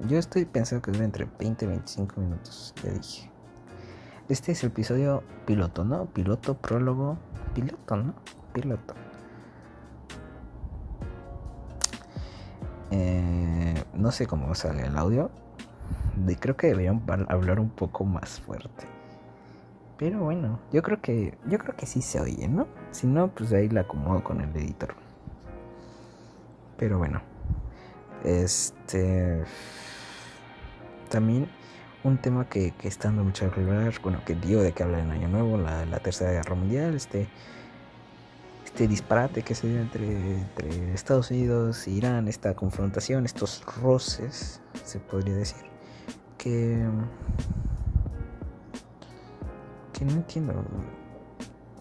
yo 0.07 0.19
estoy 0.19 0.45
pensando 0.45 0.83
que 0.83 0.91
dura 0.91 1.05
entre 1.05 1.27
20 1.39 1.65
y 1.65 1.67
25 1.67 2.21
minutos, 2.21 2.75
ya 2.83 2.91
dije. 2.91 3.31
Este 4.29 4.51
es 4.51 4.63
el 4.63 4.69
episodio 4.69 5.23
piloto, 5.47 5.83
¿no? 5.83 6.05
Piloto, 6.05 6.55
prólogo. 6.57 7.17
Piloto, 7.55 7.97
¿no? 7.97 8.13
Piloto. 8.53 8.93
Eh, 12.95 13.73
no 13.95 14.11
sé 14.11 14.27
cómo 14.27 14.53
sale 14.53 14.85
el 14.85 14.95
audio. 14.95 15.31
creo 16.39 16.55
que 16.55 16.67
deberían 16.67 17.01
hablar 17.27 17.59
un 17.59 17.71
poco 17.71 18.05
más 18.05 18.39
fuerte. 18.39 18.85
Pero 19.97 20.19
bueno, 20.19 20.59
yo 20.71 20.83
creo 20.83 21.01
que 21.01 21.35
yo 21.47 21.57
creo 21.57 21.75
que 21.75 21.87
sí 21.87 22.03
se 22.03 22.19
oye, 22.19 22.47
¿no? 22.47 22.67
Si 22.91 23.07
no, 23.07 23.29
pues 23.29 23.51
ahí 23.51 23.67
la 23.69 23.81
acomodo 23.81 24.23
con 24.23 24.41
el 24.41 24.55
editor. 24.55 24.93
Pero 26.77 26.99
bueno. 26.99 27.21
Este 28.23 29.43
también 31.09 31.49
un 32.03 32.17
tema 32.17 32.47
que, 32.47 32.71
que 32.71 32.87
está 32.87 33.07
dando 33.09 33.23
mucho 33.23 33.51
que 33.51 33.61
hablar, 33.61 33.93
bueno, 34.03 34.21
que 34.25 34.35
dio 34.35 34.61
de 34.61 34.71
que 34.71 34.83
hablar 34.83 35.01
en 35.01 35.11
Año 35.11 35.27
Nuevo, 35.29 35.57
la, 35.57 35.85
la 35.85 35.99
Tercera 35.99 36.31
Guerra 36.31 36.55
Mundial, 36.55 36.95
este 36.95 37.27
este 38.73 38.87
disparate 38.87 39.43
que 39.43 39.53
se 39.53 39.67
dio 39.67 39.79
entre, 39.79 40.07
entre 40.07 40.93
Estados 40.95 41.29
Unidos 41.29 41.85
e 41.85 41.91
Irán, 41.91 42.27
esta 42.27 42.55
confrontación, 42.55 43.23
estos 43.23 43.63
roces, 43.83 44.61
se 44.83 44.97
podría 44.97 45.35
decir, 45.35 45.61
que 46.39 46.83
que 49.93 50.03
no 50.05 50.13
entiendo. 50.13 50.53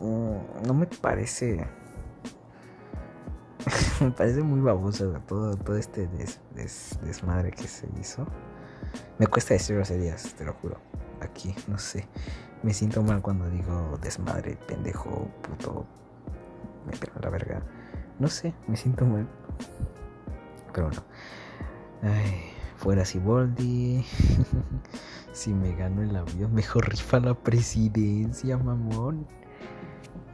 Mm, 0.01 0.67
no 0.67 0.75
me 0.75 0.85
parece. 0.87 1.67
me 4.03 4.11
parece 4.11 4.43
muy 4.43 4.61
baboso 4.61 5.19
todo, 5.27 5.57
todo 5.57 5.79
este 5.79 6.07
desmadre 7.01 7.53
que 7.53 7.69
se 7.69 7.89
hizo. 7.99 8.27
Me 9.19 9.27
cuesta 9.27 9.55
decir 9.55 9.77
groserías, 9.77 10.35
te 10.35 10.45
lo 10.45 10.53
juro. 10.53 10.77
Aquí, 11.23 11.55
no 11.69 11.79
sé. 11.79 12.07
Me 12.63 12.75
siento 12.75 13.03
mal 13.03 13.23
cuando 13.23 13.49
digo 13.49 13.99
desmadre, 14.03 14.59
pendejo, 14.67 15.31
puto. 15.41 15.87
Me 16.87 16.97
pego 16.97 17.19
la 17.21 17.31
verga. 17.31 17.63
No 18.19 18.29
sé, 18.29 18.55
me 18.67 18.77
siento 18.77 19.05
mal. 19.05 19.29
Pero 20.73 20.89
bueno. 20.89 21.03
Ay, 22.03 22.53
fuera 22.77 23.05
Siboldi. 23.05 24.05
si 25.33 25.53
me 25.53 25.75
gano 25.77 26.03
el 26.03 26.15
avión, 26.17 26.53
mejor 26.55 26.89
rifa 26.89 27.21
la 27.21 27.35
presidencia, 27.35 28.57
mamón. 28.57 29.27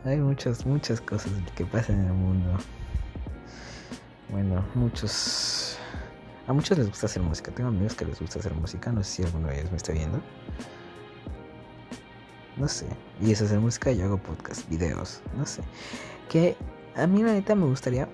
Hay 0.05 0.19
muchas, 0.19 0.65
muchas 0.65 1.01
cosas 1.01 1.33
que 1.55 1.65
pasan 1.67 2.01
en 2.01 2.07
el 2.07 2.13
mundo. 2.13 2.57
Bueno, 4.31 4.65
muchos. 4.75 5.79
A 6.47 6.53
muchos 6.53 6.79
les 6.79 6.89
gusta 6.89 7.07
hacer 7.07 7.23
música. 7.23 7.51
Tengo 7.51 7.69
amigos 7.69 7.95
que 7.95 8.05
les 8.05 8.21
gusta 8.21 8.39
hacer 8.39 8.55
música. 8.55 8.93
No 8.93 9.03
sé 9.03 9.11
si 9.11 9.23
alguno 9.25 9.49
de 9.49 9.61
ellos 9.61 9.71
me 9.71 9.77
está 9.77 9.93
viendo. 9.93 10.21
No 12.59 12.69
sé. 12.69 12.87
Y 13.21 13.33
es 13.33 13.41
hacer 13.43 13.61
música. 13.61 13.93
Yo 13.93 14.05
hago 14.05 14.19
podcast, 14.19 14.69
videos. 14.69 15.21
No 15.37 15.47
sé. 15.47 15.63
Que 16.29 16.57
a 16.97 17.07
mí, 17.07 17.23
la 17.23 17.33
neta, 17.33 17.55
me 17.55 17.67
gustaría. 17.67 18.09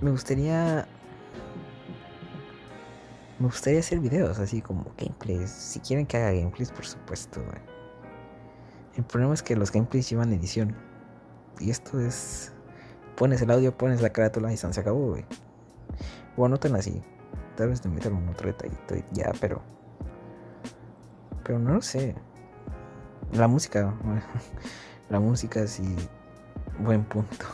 Me 0.00 0.10
gustaría 0.10 0.86
me 3.42 3.48
gustaría 3.48 3.80
hacer 3.80 3.98
videos 3.98 4.38
así 4.38 4.62
como 4.62 4.86
gameplays. 4.96 5.50
Si 5.50 5.80
quieren 5.80 6.06
que 6.06 6.16
haga 6.16 6.30
gameplays, 6.30 6.70
por 6.70 6.86
supuesto, 6.86 7.42
El 8.94 9.02
problema 9.02 9.34
es 9.34 9.42
que 9.42 9.56
los 9.56 9.72
gameplays 9.72 10.08
llevan 10.08 10.32
edición. 10.32 10.76
Y 11.58 11.70
esto 11.70 11.98
es. 11.98 12.52
Pones 13.16 13.42
el 13.42 13.50
audio, 13.50 13.76
pones 13.76 14.00
la 14.00 14.10
carátula 14.10 14.52
y 14.52 14.56
se 14.56 14.68
acabó, 14.68 15.08
güey. 15.08 15.24
O 16.36 16.46
anotan 16.46 16.76
así. 16.76 17.02
Tal 17.56 17.70
vez 17.70 17.80
te 17.80 17.88
metan 17.88 18.12
un 18.12 18.28
otro 18.28 18.46
detallito 18.46 18.94
y 18.94 19.04
ya, 19.10 19.32
pero. 19.40 19.60
Pero 21.42 21.58
no 21.58 21.74
lo 21.74 21.82
sé. 21.82 22.14
La 23.32 23.48
música. 23.48 23.94
la 25.10 25.18
música 25.20 25.66
sí. 25.66 25.96
Buen 26.78 27.04
punto. 27.04 27.46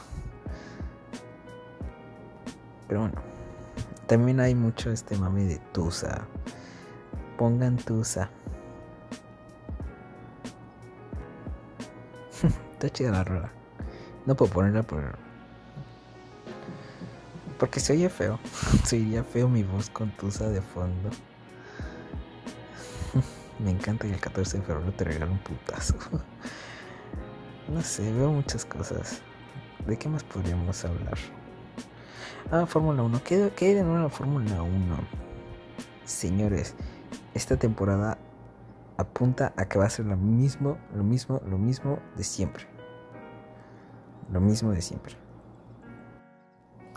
Pero 2.89 3.01
bueno. 3.01 3.21
También 4.07 4.41
hay 4.41 4.55
mucho 4.55 4.91
este 4.91 5.17
mami 5.19 5.45
de 5.45 5.59
Tusa. 5.73 6.23
Pongan 7.37 7.77
Tusa. 7.77 8.31
Está 12.73 12.89
chida 12.91 13.11
la 13.11 13.23
rola. 13.25 13.51
No 14.27 14.35
puedo 14.35 14.51
ponerla 14.51 14.83
por. 14.83 15.19
Porque 17.59 17.81
se 17.81 17.93
oye 17.93 18.09
feo. 18.09 18.41
se 18.85 18.97
oiría 18.97 19.23
feo 19.23 19.49
mi 19.49 19.63
voz 19.63 19.91
con 19.91 20.11
Tusa 20.17 20.49
de 20.49 20.63
fondo. 20.63 21.11
Me 23.59 23.71
encanta 23.71 24.07
que 24.07 24.15
el 24.15 24.21
14 24.21 24.59
de 24.59 24.65
febrero 24.65 24.93
te 24.93 25.05
regale 25.05 25.33
un 25.33 25.39
putazo. 25.39 25.95
no 27.69 27.83
sé, 27.83 28.13
veo 28.13 28.31
muchas 28.31 28.65
cosas. 28.65 29.21
¿De 29.87 29.97
qué 29.97 30.09
más 30.09 30.23
podríamos 30.23 30.85
hablar? 30.85 31.19
Ah, 32.51 32.67
Fórmula 32.67 33.03
1. 33.03 33.23
¿Qué, 33.25 33.53
¿Qué 33.57 33.67
hay 33.67 33.75
de 33.75 33.83
nuevo 33.83 34.03
la 34.05 34.09
Fórmula 34.09 34.63
1? 34.63 34.97
Señores, 36.05 36.75
esta 37.35 37.57
temporada 37.57 38.19
apunta 38.97 39.53
a 39.57 39.67
que 39.67 39.79
va 39.79 39.87
a 39.87 39.91
ser 39.91 40.07
lo 40.07 40.17
mismo, 40.17 40.79
lo 40.95 41.05
mismo, 41.05 41.41
lo 41.47 41.59
mismo 41.59 41.99
de 42.17 42.25
siempre. 42.25 42.67
Lo 44.31 44.41
mismo 44.41 44.71
de 44.73 44.83
siempre. 44.83 45.15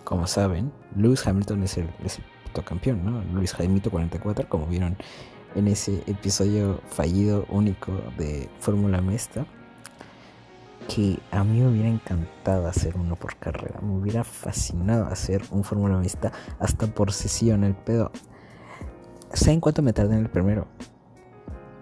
Como 0.04 0.28
saben, 0.28 0.72
Lewis 0.96 1.26
Hamilton 1.26 1.64
es 1.64 1.78
el, 1.78 1.90
es 2.04 2.20
campeón, 2.66 3.06
¿no? 3.06 3.24
Lewis 3.34 3.54
Hamilton 3.58 3.92
44, 3.92 4.50
como 4.50 4.68
vieron 4.68 4.98
en 5.56 5.68
ese 5.68 6.04
episodio 6.08 6.82
fallido 6.90 7.46
único 7.50 7.92
de 8.18 8.50
Fórmula 8.60 9.02
Mesta 9.02 9.46
que 10.88 11.20
a 11.32 11.44
mí 11.44 11.62
me 11.62 11.68
hubiera 11.68 11.90
encantado 11.90 12.68
hacer 12.68 12.98
uno 12.98 13.16
por 13.16 13.36
carrera. 13.38 13.80
Me 13.82 13.96
hubiera 13.96 14.24
fascinado 14.24 15.06
hacer 15.06 15.42
un 15.52 15.64
Fórmula 15.64 15.98
Vista 16.00 16.32
hasta 16.60 16.88
por 16.88 17.14
sesión. 17.14 17.64
El 17.64 17.76
pedo. 17.76 18.12
¿Saben 19.34 19.62
cuánto 19.62 19.82
me 19.82 19.94
tardé 19.94 20.16
en 20.16 20.22
el 20.22 20.30
primero? 20.30 20.68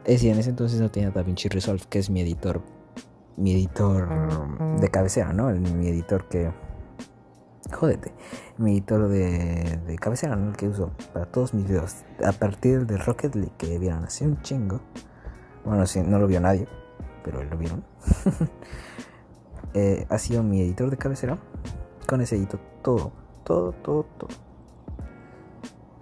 Es 0.04 0.16
decir, 0.16 0.32
en 0.32 0.40
ese 0.40 0.52
entonces 0.52 0.80
no 0.80 0.90
tenía 0.92 1.12
DaVinci 1.12 1.50
Resolve, 1.50 1.84
que 1.90 2.00
es 2.00 2.10
mi 2.10 2.22
editor. 2.22 2.62
Mi 3.38 3.54
editor 3.54 4.80
de 4.80 4.90
cabecera, 4.90 5.34
¿no? 5.34 5.50
mi 5.50 5.88
editor 5.88 6.28
que. 6.28 6.52
Jódete. 7.74 8.14
Mi 8.58 8.74
editor 8.74 9.08
de, 9.08 9.80
de 9.86 9.96
cabecera, 9.98 10.36
¿no? 10.36 10.50
El 10.50 10.58
que 10.58 10.68
uso 10.68 10.92
para 11.14 11.26
todos 11.26 11.54
mis 11.54 11.68
videos. 11.68 11.98
A 12.26 12.32
partir 12.32 12.86
del 12.86 13.00
Rocket 13.00 13.36
League 13.36 13.54
que 13.58 13.78
vieron 13.80 14.04
hace 14.04 14.26
un 14.26 14.42
chingo. 14.42 14.82
Bueno, 15.66 15.86
si 15.86 16.02
no 16.02 16.20
lo 16.20 16.28
vio 16.28 16.40
nadie, 16.40 16.68
pero 17.24 17.44
lo 17.44 17.58
vieron. 17.58 17.84
Eh, 19.76 20.08
ha 20.10 20.18
sido 20.18 20.42
mi 20.42 20.62
editor 20.62 20.90
de 20.90 20.98
cabecera. 20.98 21.38
Con 22.08 22.22
ese 22.22 22.38
edito 22.38 22.60
todo, 22.82 23.12
todo, 23.44 23.72
todo, 23.72 24.04
todo. 24.18 24.30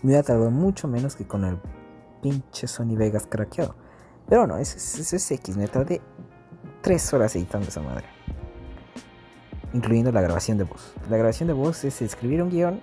Me 0.04 0.16
ha 0.16 0.24
tardado 0.24 0.52
mucho 0.52 0.88
menos 0.88 1.18
que 1.18 1.28
con 1.28 1.44
el 1.44 1.60
pinche 2.22 2.68
Sony 2.68 2.96
Vegas 2.96 3.28
craqueado. 3.30 3.76
Pero 4.30 4.48
no, 4.48 4.58
eso, 4.58 4.78
es 4.78 5.32
X. 5.32 5.58
Me 5.58 5.68
tardé 5.68 6.02
3 6.82 7.14
horas 7.14 7.36
editando 7.36 7.68
esa 7.68 7.82
madre. 7.82 8.06
Incluyendo 9.78 10.12
la 10.12 10.22
grabación 10.22 10.58
de 10.58 10.64
voz. 10.64 10.96
La 11.08 11.18
grabación 11.18 11.46
de 11.46 11.54
voz 11.54 11.84
es 11.84 12.02
escribir 12.02 12.42
un 12.42 12.50
guion 12.50 12.82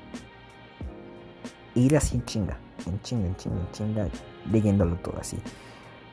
e 1.74 1.80
ir 1.80 1.96
así 1.96 2.14
en 2.14 2.24
chinga. 2.24 2.56
En 2.86 3.00
chinga, 3.02 3.26
en 3.26 3.34
chinga, 3.34 3.56
en 3.56 3.72
chinga. 3.72 4.08
Leyéndolo 4.52 4.94
todo 4.98 5.18
así. 5.18 5.36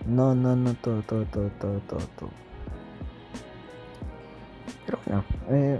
No, 0.07 0.33
no, 0.33 0.55
no, 0.55 0.73
todo, 0.73 1.03
todo, 1.03 1.23
todo, 1.25 1.51
todo, 1.59 1.79
todo, 1.81 2.00
todo. 2.17 2.29
Pero 4.88 4.97
bueno, 5.05 5.23
eh, 5.50 5.79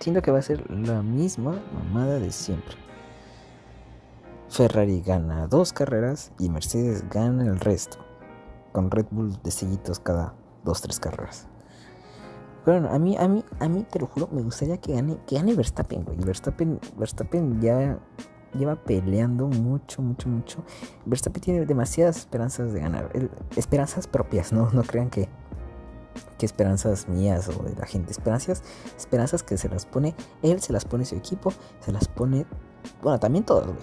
siento 0.00 0.22
que 0.22 0.30
va 0.30 0.38
a 0.38 0.42
ser 0.42 0.64
la 0.70 1.02
misma 1.02 1.60
mamada 1.74 2.18
de 2.18 2.32
siempre. 2.32 2.76
Ferrari 4.48 5.02
gana 5.02 5.46
dos 5.46 5.74
carreras 5.74 6.32
y 6.38 6.48
Mercedes 6.48 7.06
gana 7.10 7.44
el 7.44 7.60
resto. 7.60 7.98
Con 8.72 8.90
Red 8.90 9.08
Bull 9.10 9.42
de 9.42 9.50
sellitos 9.50 10.00
cada 10.00 10.34
dos, 10.64 10.80
tres 10.80 10.98
carreras. 10.98 11.51
Pero 12.64 12.80
bueno, 12.80 12.94
a 12.94 12.98
mí, 12.98 13.16
a 13.16 13.28
mí, 13.28 13.44
a 13.60 13.68
mí 13.68 13.84
te 13.90 13.98
lo 13.98 14.06
juro, 14.06 14.28
me 14.30 14.42
gustaría 14.42 14.76
que 14.78 14.92
gane, 14.94 15.18
que 15.26 15.36
gane 15.36 15.54
Verstappen, 15.54 16.04
güey. 16.04 16.16
Verstappen, 16.18 16.78
Verstappen 16.96 17.60
ya 17.60 17.98
lleva 18.54 18.76
peleando 18.76 19.48
mucho, 19.48 20.02
mucho, 20.02 20.28
mucho. 20.28 20.64
Verstappen 21.04 21.42
tiene 21.42 21.66
demasiadas 21.66 22.18
esperanzas 22.18 22.72
de 22.72 22.80
ganar. 22.80 23.10
esperanzas 23.56 24.06
propias, 24.06 24.52
¿no? 24.52 24.70
No 24.72 24.82
crean 24.82 25.10
que 25.10 25.28
que 26.38 26.46
esperanzas 26.46 27.08
mías 27.08 27.48
o 27.48 27.62
de 27.62 27.74
la 27.74 27.86
gente, 27.86 28.10
esperanzas, 28.10 28.62
esperanzas 28.98 29.42
que 29.42 29.56
se 29.56 29.68
las 29.68 29.86
pone 29.86 30.14
él, 30.42 30.60
se 30.60 30.72
las 30.72 30.84
pone 30.84 31.04
su 31.04 31.14
equipo, 31.14 31.52
se 31.80 31.92
las 31.92 32.08
pone, 32.08 32.46
bueno, 33.00 33.18
también 33.18 33.44
todos, 33.44 33.66
güey. 33.66 33.78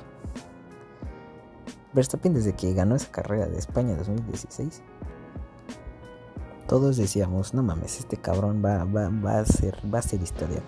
Verstappen 1.93 2.33
desde 2.33 2.53
que 2.53 2.73
ganó 2.73 2.95
esa 2.95 3.09
carrera 3.11 3.47
de 3.47 3.57
España 3.57 3.95
2016 3.95 4.83
todos 6.69 6.97
decíamos, 6.97 7.55
no 7.55 7.63
mames, 7.63 7.97
este 7.97 8.15
cabrón 8.15 8.61
va, 8.63 8.83
va, 8.83 9.09
va, 9.09 9.39
a, 9.39 9.45
ser, 9.45 9.75
va 9.91 9.97
a 9.97 10.03
ser 10.03 10.21
historia. 10.21 10.61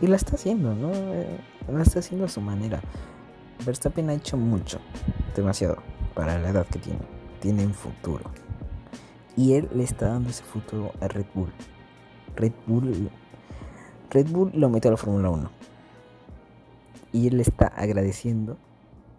Y 0.00 0.06
la 0.06 0.16
está 0.16 0.36
haciendo, 0.36 0.74
¿no? 0.74 0.90
Eh, 0.94 1.38
la 1.70 1.82
está 1.82 1.98
haciendo 1.98 2.24
a 2.24 2.28
su 2.28 2.40
manera. 2.40 2.80
Verstappen 3.66 4.08
ha 4.08 4.14
hecho 4.14 4.38
mucho, 4.38 4.78
demasiado, 5.36 5.82
para 6.14 6.38
la 6.38 6.48
edad 6.48 6.66
que 6.66 6.78
tiene. 6.78 7.00
Tiene 7.40 7.66
un 7.66 7.74
futuro. 7.74 8.24
Y 9.36 9.52
él 9.52 9.68
le 9.74 9.84
está 9.84 10.08
dando 10.08 10.30
ese 10.30 10.44
futuro 10.44 10.92
a 10.98 11.08
Red 11.08 11.26
Bull. 11.34 11.52
Red 12.34 12.52
Bull, 12.66 13.10
Red 14.08 14.30
Bull 14.30 14.50
lo 14.54 14.70
metió 14.70 14.88
a 14.88 14.92
la 14.92 14.96
Fórmula 14.96 15.28
1. 15.28 15.50
Y 17.12 17.26
él 17.26 17.36
le 17.36 17.42
está 17.42 17.66
agradeciendo 17.66 18.56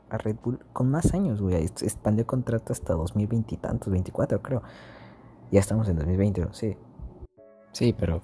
a 0.09 0.17
Red 0.17 0.37
Bull 0.43 0.59
con 0.73 0.89
más 0.89 1.13
años, 1.13 1.39
güey. 1.39 1.63
Expandió 1.63 2.25
contrato 2.25 2.73
hasta 2.73 2.95
2020 2.95 3.53
y 3.53 3.57
tantos, 3.59 3.91
24 3.91 4.41
creo. 4.41 4.63
Ya 5.51 5.59
estamos 5.59 5.87
en 5.89 5.95
2020, 5.97 6.47
sí. 6.51 6.77
Sí, 7.71 7.95
pero 7.97 8.21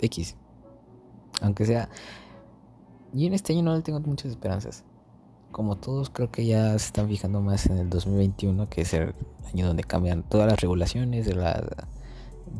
X. 0.00 0.36
Aunque 1.40 1.66
sea... 1.66 1.88
Yo 3.12 3.26
en 3.26 3.34
este 3.34 3.52
año 3.52 3.62
no 3.62 3.74
le 3.74 3.82
tengo 3.82 3.98
muchas 4.00 4.30
esperanzas. 4.30 4.84
Como 5.50 5.76
todos 5.76 6.10
creo 6.10 6.30
que 6.30 6.46
ya 6.46 6.70
se 6.78 6.86
están 6.86 7.08
fijando 7.08 7.40
más 7.40 7.66
en 7.66 7.78
el 7.78 7.90
2021, 7.90 8.68
que 8.68 8.82
es 8.82 8.94
el 8.94 9.14
año 9.52 9.66
donde 9.66 9.82
cambian 9.82 10.22
todas 10.22 10.48
las 10.48 10.60
regulaciones 10.60 11.26
de 11.26 11.34
la, 11.34 11.60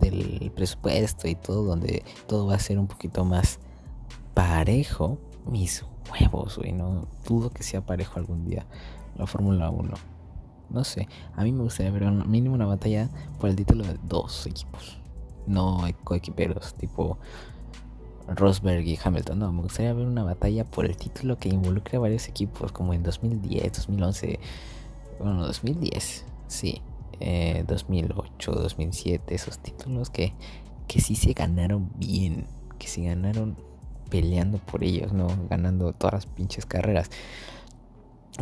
del 0.01 0.51
presupuesto 0.55 1.29
y 1.29 1.37
todo, 1.37 1.63
donde 1.63 2.03
todo 2.27 2.47
va 2.47 2.57
a 2.57 2.59
ser 2.59 2.81
un 2.81 2.89
poquito 2.89 3.25
más 3.25 3.61
parejo. 4.35 5.19
Mis 5.47 5.85
huevos, 6.11 6.59
güey, 6.59 6.73
no 6.73 7.07
dudo 7.29 7.51
que 7.51 7.63
sea 7.63 7.81
parejo 7.81 8.19
algún 8.19 8.45
día 8.45 8.67
la 9.17 9.27
Fórmula 9.27 9.71
1. 9.71 9.95
No 10.71 10.85
sé, 10.85 11.09
a 11.35 11.43
mí 11.43 11.53
me 11.53 11.63
gustaría 11.63 11.91
ver 11.91 12.11
mínimo 12.11 12.55
una 12.55 12.67
batalla 12.67 13.11
por 13.41 13.51
el 13.51 13.57
título 13.57 13.85
de 13.85 13.99
dos 14.05 14.47
equipos, 14.47 14.99
no 15.47 15.85
coequiperos, 16.05 16.75
tipo 16.75 17.19
Rosberg 18.29 18.87
y 18.87 18.99
Hamilton. 19.03 19.39
No, 19.39 19.53
me 19.53 19.63
gustaría 19.63 19.93
ver 19.93 20.07
una 20.07 20.23
batalla 20.23 20.65
por 20.65 20.87
el 20.87 20.97
título 20.97 21.39
que 21.39 21.49
involucre 21.49 21.97
a 21.97 22.01
varios 22.01 22.29
equipos, 22.29 22.73
como 22.73 22.95
en 22.95 23.03
2010, 23.03 23.73
2011, 23.73 24.39
bueno, 25.19 25.47
2010, 25.47 26.25
sí, 26.47 26.83
2008, 27.67 28.53
eh, 28.53 28.63
2007, 28.63 29.35
esos 29.35 29.59
títulos 29.59 30.11
que, 30.11 30.33
que 30.87 31.01
sí 31.01 31.17
se 31.17 31.33
ganaron 31.33 31.91
bien, 31.97 32.47
que 32.79 32.87
se 32.87 33.03
ganaron 33.03 33.57
peleando 34.09 34.59
por 34.59 34.85
ellos, 34.85 35.13
¿no? 35.13 35.29
Ganando 35.49 35.93
todas 35.93 36.15
las 36.15 36.27
pinches 36.27 36.67
carreras. 36.67 37.11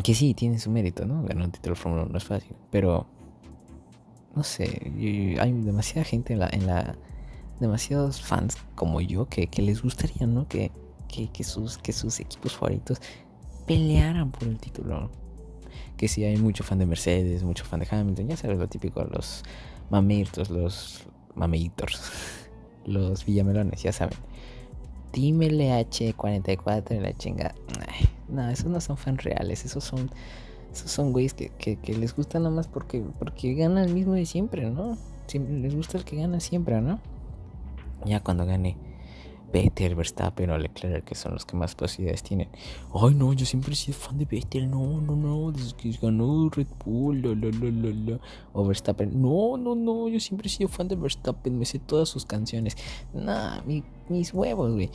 Que 0.02 0.14
sí, 0.14 0.34
tiene 0.34 0.58
su 0.58 0.70
mérito, 0.70 1.06
¿no? 1.06 1.22
Ganar 1.22 1.46
un 1.46 1.50
título 1.50 1.74
de 1.74 1.80
Fórmula 1.80 2.02
1 2.04 2.12
no 2.12 2.18
es 2.18 2.24
fácil. 2.24 2.56
Pero, 2.70 3.06
no 4.34 4.44
sé, 4.44 4.92
hay 5.40 5.52
demasiada 5.52 6.04
gente 6.04 6.32
en 6.32 6.40
la, 6.40 6.48
en 6.52 6.66
la... 6.66 6.96
Demasiados 7.60 8.22
fans 8.22 8.56
como 8.76 9.00
yo 9.00 9.26
que, 9.28 9.48
les 9.56 9.82
gustaría, 9.82 10.28
¿no? 10.28 10.46
Que, 10.46 10.70
que, 11.08 11.42
sus, 11.42 11.78
que 11.78 11.92
sus 11.92 12.20
equipos 12.20 12.52
favoritos 12.54 13.00
pelearan 13.66 14.30
por 14.30 14.44
el 14.44 14.58
título. 14.58 15.10
Que 15.96 16.06
sí, 16.06 16.22
hay 16.22 16.36
mucho 16.36 16.62
fan 16.62 16.78
de 16.78 16.86
Mercedes, 16.86 17.42
mucho 17.42 17.64
fan 17.64 17.80
de 17.80 17.88
Hamilton, 17.90 18.28
ya 18.28 18.36
sabes 18.36 18.58
lo 18.58 18.68
típico, 18.68 19.02
los 19.02 19.42
mamitos, 19.90 20.50
los 20.50 21.02
mameitos, 21.34 22.00
los 22.86 23.24
villamelones, 23.24 23.82
ya 23.82 23.92
saben. 23.92 24.18
Team 25.10 25.40
LH44 25.40 26.90
en 26.92 27.02
la 27.02 27.16
chinga. 27.16 27.54
no, 28.28 28.48
esos 28.50 28.66
no 28.66 28.80
son 28.80 28.96
fans 28.96 29.22
reales. 29.24 29.64
Esos 29.64 29.84
son. 29.84 30.10
Esos 30.72 30.90
son 30.90 31.12
güeyes 31.12 31.32
que, 31.32 31.50
que, 31.50 31.94
les 31.94 32.14
gusta 32.14 32.38
nomás 32.38 32.68
porque, 32.68 33.02
porque 33.18 33.54
gana 33.54 33.82
el 33.82 33.94
mismo 33.94 34.12
de 34.12 34.26
siempre, 34.26 34.70
¿no? 34.70 34.98
les 35.32 35.74
gusta 35.74 35.98
el 35.98 36.04
que 36.04 36.16
gana 36.16 36.40
siempre, 36.40 36.80
¿no? 36.80 37.00
Ya 38.04 38.20
cuando 38.20 38.46
gane 38.46 38.76
Vettel, 39.52 39.94
Verstappen 39.94 40.50
o 40.50 40.58
Leclerc, 40.58 41.04
que 41.04 41.14
son 41.14 41.32
los 41.32 41.46
que 41.46 41.56
más 41.56 41.74
posibilidades 41.74 42.22
tienen. 42.22 42.48
Ay, 42.94 43.14
no, 43.14 43.32
yo 43.32 43.46
siempre 43.46 43.72
he 43.72 43.76
sido 43.76 43.96
fan 43.96 44.18
de 44.18 44.26
Vettel. 44.26 44.70
No, 44.70 45.00
no, 45.00 45.16
no, 45.16 45.52
desde 45.52 45.74
que 45.76 45.90
ganó 45.92 46.50
Red 46.50 46.66
Bull, 46.84 47.22
la, 47.22 47.28
la, 47.34 47.50
la, 47.50 48.12
la, 48.12 48.20
O 48.52 48.66
Verstappen. 48.66 49.20
No, 49.20 49.56
no, 49.56 49.74
no, 49.74 50.08
yo 50.08 50.20
siempre 50.20 50.48
he 50.48 50.50
sido 50.50 50.68
fan 50.68 50.88
de 50.88 50.96
Verstappen. 50.96 51.58
Me 51.58 51.64
sé 51.64 51.78
todas 51.78 52.08
sus 52.08 52.26
canciones. 52.26 52.76
Nah, 53.14 53.62
mi 53.62 53.82
mis 54.10 54.32
huevos, 54.32 54.72
güey. 54.72 54.90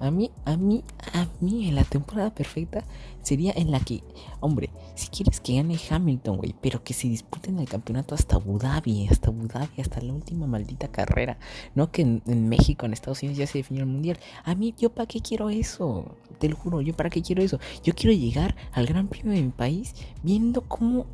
A 0.00 0.10
mí, 0.10 0.30
a 0.44 0.56
mí, 0.56 0.82
a 1.12 1.28
mí, 1.40 1.68
en 1.68 1.76
la 1.76 1.84
temporada 1.84 2.34
perfecta 2.34 2.84
sería 3.22 3.52
en 3.56 3.70
la 3.70 3.80
que, 3.80 4.02
hombre, 4.40 4.70
si 4.96 5.08
quieres 5.08 5.40
que 5.40 5.54
gane 5.54 5.78
Hamilton, 5.88 6.36
güey, 6.36 6.54
pero 6.60 6.82
que 6.82 6.92
se 6.92 7.08
disputen 7.08 7.58
el 7.58 7.68
campeonato 7.68 8.14
hasta 8.14 8.36
Abu 8.36 8.58
Dhabi, 8.58 9.08
hasta 9.08 9.28
Abu 9.28 9.46
Dhabi, 9.46 9.80
hasta 9.80 10.00
la 10.00 10.12
última 10.12 10.46
maldita 10.46 10.88
carrera. 10.88 11.38
No 11.74 11.90
que 11.90 12.02
en, 12.02 12.48
México, 12.48 12.86
en 12.86 12.92
Estados 12.92 13.22
Unidos 13.22 13.38
ya 13.38 13.46
se 13.46 13.58
definió 13.58 13.84
el 13.84 13.88
mundial. 13.88 14.18
A 14.44 14.54
mí, 14.54 14.74
yo 14.76 14.90
para 14.90 15.06
qué 15.06 15.20
quiero 15.20 15.48
eso. 15.48 16.16
Te 16.38 16.48
lo 16.48 16.56
juro, 16.56 16.80
yo 16.80 16.94
para 16.94 17.08
qué 17.08 17.22
quiero 17.22 17.42
eso. 17.42 17.60
Yo 17.84 17.94
quiero 17.94 18.12
llegar 18.12 18.56
al 18.72 18.86
Gran 18.86 19.08
Premio 19.08 19.32
de 19.32 19.42
mi 19.42 19.52
país 19.52 19.94
viendo 20.22 20.62
cómo, 20.62 21.06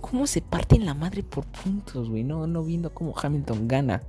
cómo 0.00 0.26
se 0.26 0.42
parten 0.42 0.84
la 0.84 0.94
madre 0.94 1.22
por 1.22 1.46
puntos, 1.46 2.10
güey. 2.10 2.24
No, 2.24 2.46
no 2.46 2.64
viendo 2.64 2.92
cómo 2.92 3.14
Hamilton 3.16 3.68
gana 3.68 4.02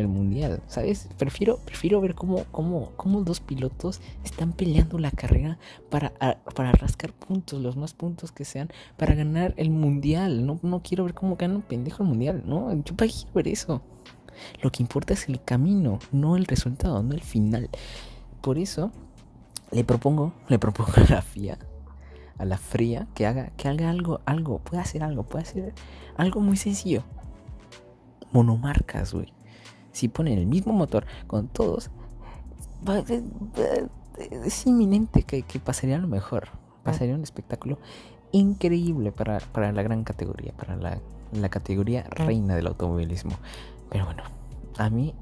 el 0.00 0.08
mundial, 0.08 0.62
¿sabes? 0.66 1.08
Prefiero, 1.18 1.58
prefiero 1.58 2.00
ver 2.00 2.14
cómo, 2.14 2.44
cómo, 2.50 2.92
cómo 2.96 3.22
dos 3.22 3.40
pilotos 3.40 4.00
están 4.24 4.52
peleando 4.52 4.98
la 4.98 5.10
carrera 5.10 5.58
para, 5.90 6.12
para 6.54 6.72
rascar 6.72 7.12
puntos, 7.12 7.60
los 7.60 7.76
más 7.76 7.94
puntos 7.94 8.32
que 8.32 8.44
sean, 8.44 8.70
para 8.96 9.14
ganar 9.14 9.54
el 9.56 9.70
mundial. 9.70 10.46
No, 10.46 10.58
no 10.62 10.82
quiero 10.82 11.04
ver 11.04 11.14
cómo 11.14 11.36
gana 11.36 11.56
un 11.56 11.62
pendejo 11.62 12.02
el 12.02 12.08
mundial, 12.08 12.42
¿no? 12.46 12.72
Yo 12.84 12.96
para 12.96 13.10
quiero 13.10 13.32
ver 13.34 13.48
eso. 13.48 13.82
Lo 14.62 14.70
que 14.72 14.82
importa 14.82 15.12
es 15.12 15.28
el 15.28 15.42
camino, 15.42 15.98
no 16.12 16.36
el 16.36 16.46
resultado, 16.46 17.02
no 17.02 17.14
el 17.14 17.20
final. 17.20 17.68
Por 18.40 18.58
eso 18.58 18.90
le 19.70 19.84
propongo, 19.84 20.32
le 20.48 20.58
propongo 20.58 20.92
a 20.96 21.12
la 21.12 21.22
FIA, 21.22 21.58
a 22.38 22.44
la 22.44 22.56
fría, 22.56 23.06
que 23.14 23.26
haga, 23.26 23.50
que 23.56 23.68
haga 23.68 23.90
algo, 23.90 24.20
algo, 24.24 24.58
puede 24.58 24.82
hacer 24.82 25.02
algo, 25.02 25.24
puede 25.24 25.44
hacer 25.44 25.74
algo 26.16 26.40
muy 26.40 26.56
sencillo. 26.56 27.04
Monomarcas, 28.32 29.12
güey 29.12 29.32
si 29.92 30.08
ponen 30.08 30.38
el 30.38 30.46
mismo 30.46 30.72
motor 30.72 31.06
con 31.26 31.48
todos, 31.48 31.90
es 34.44 34.66
inminente 34.66 35.22
que, 35.22 35.44
pasaría 35.60 35.98
lo 35.98 36.08
mejor. 36.08 36.48
Pasaría 36.82 37.14
un 37.14 37.22
espectáculo 37.22 37.78
increíble 38.32 39.12
para, 39.12 39.40
la 39.72 39.82
gran 39.82 40.04
categoría, 40.04 40.52
para 40.52 40.76
la, 40.76 40.98
la 41.32 41.48
categoría 41.48 42.04
reina 42.10 42.56
del 42.56 42.66
automovilismo. 42.68 43.36
Pero 43.90 44.06
bueno, 44.06 44.22
a 44.78 44.88
mí 44.88 45.14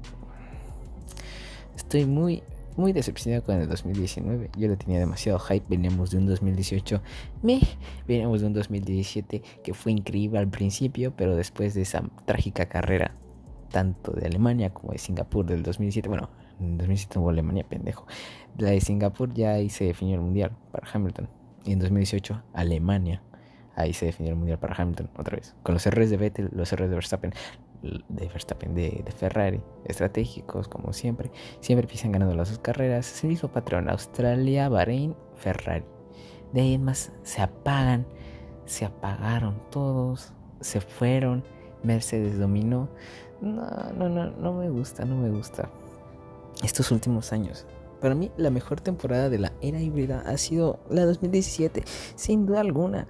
estoy 1.75 2.05
muy, 2.05 2.43
muy 2.77 2.93
decepcionado 2.93 3.43
con 3.43 3.59
el 3.59 3.67
2019. 3.67 4.51
Yo 4.57 4.67
le 4.67 4.77
tenía 4.77 4.99
demasiado 4.99 5.39
hype. 5.39 5.65
Veníamos 5.67 6.11
de 6.11 6.17
un 6.17 6.27
2018. 6.27 7.01
Me, 7.41 7.59
veníamos 8.07 8.41
de 8.41 8.47
un 8.47 8.53
2017 8.53 9.41
que 9.63 9.73
fue 9.73 9.91
increíble 9.91 10.39
al 10.39 10.47
principio, 10.47 11.13
pero 11.15 11.35
después 11.35 11.73
de 11.73 11.81
esa 11.81 12.03
trágica 12.25 12.67
carrera 12.67 13.15
tanto 13.69 14.11
de 14.11 14.25
Alemania 14.25 14.71
como 14.73 14.91
de 14.91 14.97
Singapur 14.97 15.45
del 15.45 15.63
2007. 15.63 16.09
Bueno, 16.09 16.29
en 16.59 16.77
2007 16.77 17.19
hubo 17.19 17.29
Alemania, 17.29 17.65
pendejo. 17.67 18.05
La 18.57 18.71
de 18.71 18.81
Singapur 18.81 19.33
ya 19.33 19.51
ahí 19.51 19.69
se 19.69 19.85
definió 19.85 20.15
el 20.15 20.21
mundial 20.21 20.51
para 20.71 20.87
Hamilton. 20.91 21.29
Y 21.65 21.73
en 21.73 21.79
2018, 21.79 22.43
Alemania. 22.53 23.21
Ahí 23.75 23.93
se 23.93 24.07
definió 24.07 24.33
el 24.33 24.37
mundial 24.37 24.59
para 24.59 24.75
Hamilton 24.75 25.09
otra 25.17 25.37
vez. 25.37 25.55
Con 25.63 25.73
los 25.73 25.85
errores 25.85 26.09
de 26.09 26.17
Vettel, 26.17 26.49
los 26.51 26.71
errores 26.73 26.89
de 26.89 26.95
Verstappen, 26.95 27.33
de 27.81 28.27
Verstappen, 28.27 28.75
de, 28.75 29.05
Ferrari, 29.17 29.61
estratégicos 29.85 30.67
como 30.67 30.91
siempre. 30.91 31.31
Siempre 31.61 31.85
empiezan 31.85 32.11
ganando 32.11 32.35
las 32.35 32.49
dos 32.49 32.59
carreras. 32.59 33.09
Es 33.09 33.23
el 33.23 33.29
mismo 33.29 33.49
patrón. 33.49 33.89
Australia, 33.89 34.67
Bahrein, 34.67 35.15
Ferrari. 35.35 35.85
De 36.51 36.61
ahí 36.61 36.73
en 36.73 36.83
más 36.83 37.13
se 37.23 37.41
apagan. 37.41 38.05
Se 38.65 38.83
apagaron 38.83 39.61
todos. 39.71 40.33
Se 40.59 40.81
fueron. 40.81 41.43
Mercedes 41.83 42.37
dominó. 42.37 42.89
No, 43.41 43.61
no, 43.97 44.09
no, 44.09 44.31
no 44.31 44.53
me 44.53 44.69
gusta, 44.69 45.05
no 45.05 45.15
me 45.17 45.29
gusta. 45.29 45.69
Estos 46.63 46.91
últimos 46.91 47.31
años. 47.31 47.65
Para 48.01 48.15
mí 48.15 48.31
la 48.37 48.49
mejor 48.49 48.79
temporada 48.79 49.29
de 49.29 49.39
la 49.39 49.53
era 49.61 49.81
híbrida 49.81 50.23
ha 50.25 50.37
sido 50.37 50.79
la 50.89 51.05
2017, 51.05 51.83
sin 52.15 52.45
duda 52.45 52.61
alguna. 52.61 53.07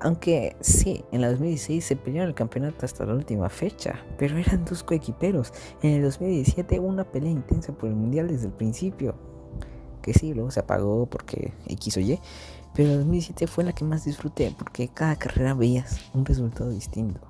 Aunque 0.00 0.56
sí, 0.60 1.04
en 1.12 1.20
la 1.20 1.30
2016 1.30 1.84
se 1.84 1.94
pelearon 1.94 2.30
el 2.30 2.34
campeonato 2.34 2.84
hasta 2.84 3.06
la 3.06 3.14
última 3.14 3.48
fecha, 3.48 4.00
pero 4.18 4.36
eran 4.36 4.64
dos 4.64 4.82
coequiperos. 4.82 5.52
En 5.80 5.92
el 5.92 6.02
2017 6.02 6.80
hubo 6.80 6.88
una 6.88 7.04
pelea 7.04 7.30
intensa 7.30 7.72
por 7.72 7.88
el 7.88 7.94
mundial 7.94 8.26
desde 8.26 8.46
el 8.46 8.52
principio. 8.52 9.14
Que 10.02 10.12
sí, 10.12 10.34
luego 10.34 10.50
se 10.50 10.58
apagó 10.58 11.06
porque 11.06 11.52
X 11.68 11.96
o 11.98 12.00
Y. 12.00 12.18
Pero 12.74 12.88
la 12.88 12.96
2017 12.96 13.46
fue 13.46 13.62
la 13.62 13.72
que 13.72 13.84
más 13.84 14.04
disfruté 14.04 14.52
porque 14.58 14.88
cada 14.88 15.14
carrera 15.14 15.54
veías 15.54 16.00
un 16.14 16.24
resultado 16.24 16.70
distinto. 16.70 17.20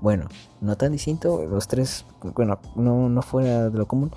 Bueno, 0.00 0.28
no 0.60 0.76
tan 0.76 0.92
distinto, 0.92 1.44
los 1.44 1.66
tres, 1.66 2.04
bueno, 2.34 2.58
no, 2.76 3.08
no 3.08 3.22
fuera 3.22 3.68
de 3.68 3.78
lo 3.78 3.86
común, 3.86 4.12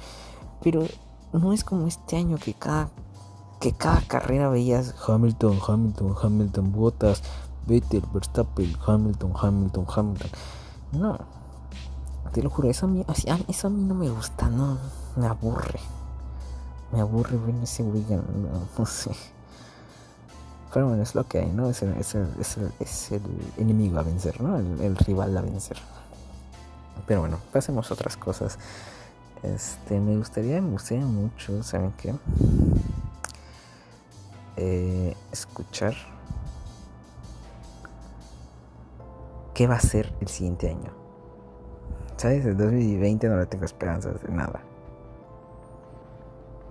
pero 0.61 0.85
no 1.33 1.53
es 1.53 1.63
como 1.63 1.87
este 1.87 2.17
año 2.17 2.37
que 2.37 2.53
cada, 2.53 2.89
que 3.59 3.73
cada 3.73 4.01
carrera 4.01 4.49
veías 4.49 4.93
Hamilton, 5.07 5.59
Hamilton, 5.67 6.15
Hamilton, 6.21 6.71
Bottas, 6.71 7.23
Vettel, 7.65 8.03
Verstappen, 8.13 8.75
Hamilton, 8.85 9.33
Hamilton, 9.35 9.85
Hamilton. 9.95 10.29
No, 10.93 11.17
Te 12.33 12.43
lo 12.43 12.49
juro, 12.49 12.69
eso 12.69 12.85
a 12.85 12.89
mí, 12.89 13.05
eso 13.47 13.67
a 13.67 13.69
mí 13.69 13.83
no 13.83 13.95
me 13.95 14.09
gusta, 14.09 14.49
no, 14.49 14.77
me 15.15 15.27
aburre. 15.27 15.79
Me 16.91 16.99
aburre 16.99 17.37
ver 17.37 17.55
ese 17.63 17.83
Wigan, 17.83 18.23
no, 18.77 18.85
sé. 18.85 19.11
Bueno, 20.73 20.95
es 21.01 21.15
lo 21.15 21.25
que 21.27 21.39
hay, 21.39 21.51
¿no? 21.51 21.69
Es 21.69 21.81
el, 21.81 21.93
es 21.97 23.11
el, 23.11 23.21
enemigo 23.57 23.99
a 23.99 24.03
vencer, 24.03 24.39
¿no? 24.39 24.57
El, 24.57 24.95
rival 24.95 25.37
a 25.37 25.41
vencer. 25.41 25.77
Pero 27.05 27.21
bueno, 27.21 27.39
pasemos 27.51 27.91
a 27.91 27.93
otras 27.93 28.15
cosas. 28.15 28.57
Este, 29.43 29.99
me 29.99 30.15
gustaría, 30.15 30.61
me 30.61 30.71
gustaría 30.71 31.05
mucho, 31.05 31.61
¿saben 31.63 31.91
qué? 31.97 32.13
Eh, 34.55 35.15
escuchar 35.31 35.93
qué 39.53 39.67
va 39.67 39.75
a 39.75 39.81
ser 39.81 40.13
el 40.21 40.29
siguiente 40.29 40.69
año. 40.69 40.93
¿Sabes? 42.15 42.45
El 42.45 42.55
2020 42.55 43.27
no 43.27 43.37
le 43.37 43.45
tengo 43.45 43.65
esperanzas 43.65 44.21
de 44.23 44.31
nada. 44.31 44.61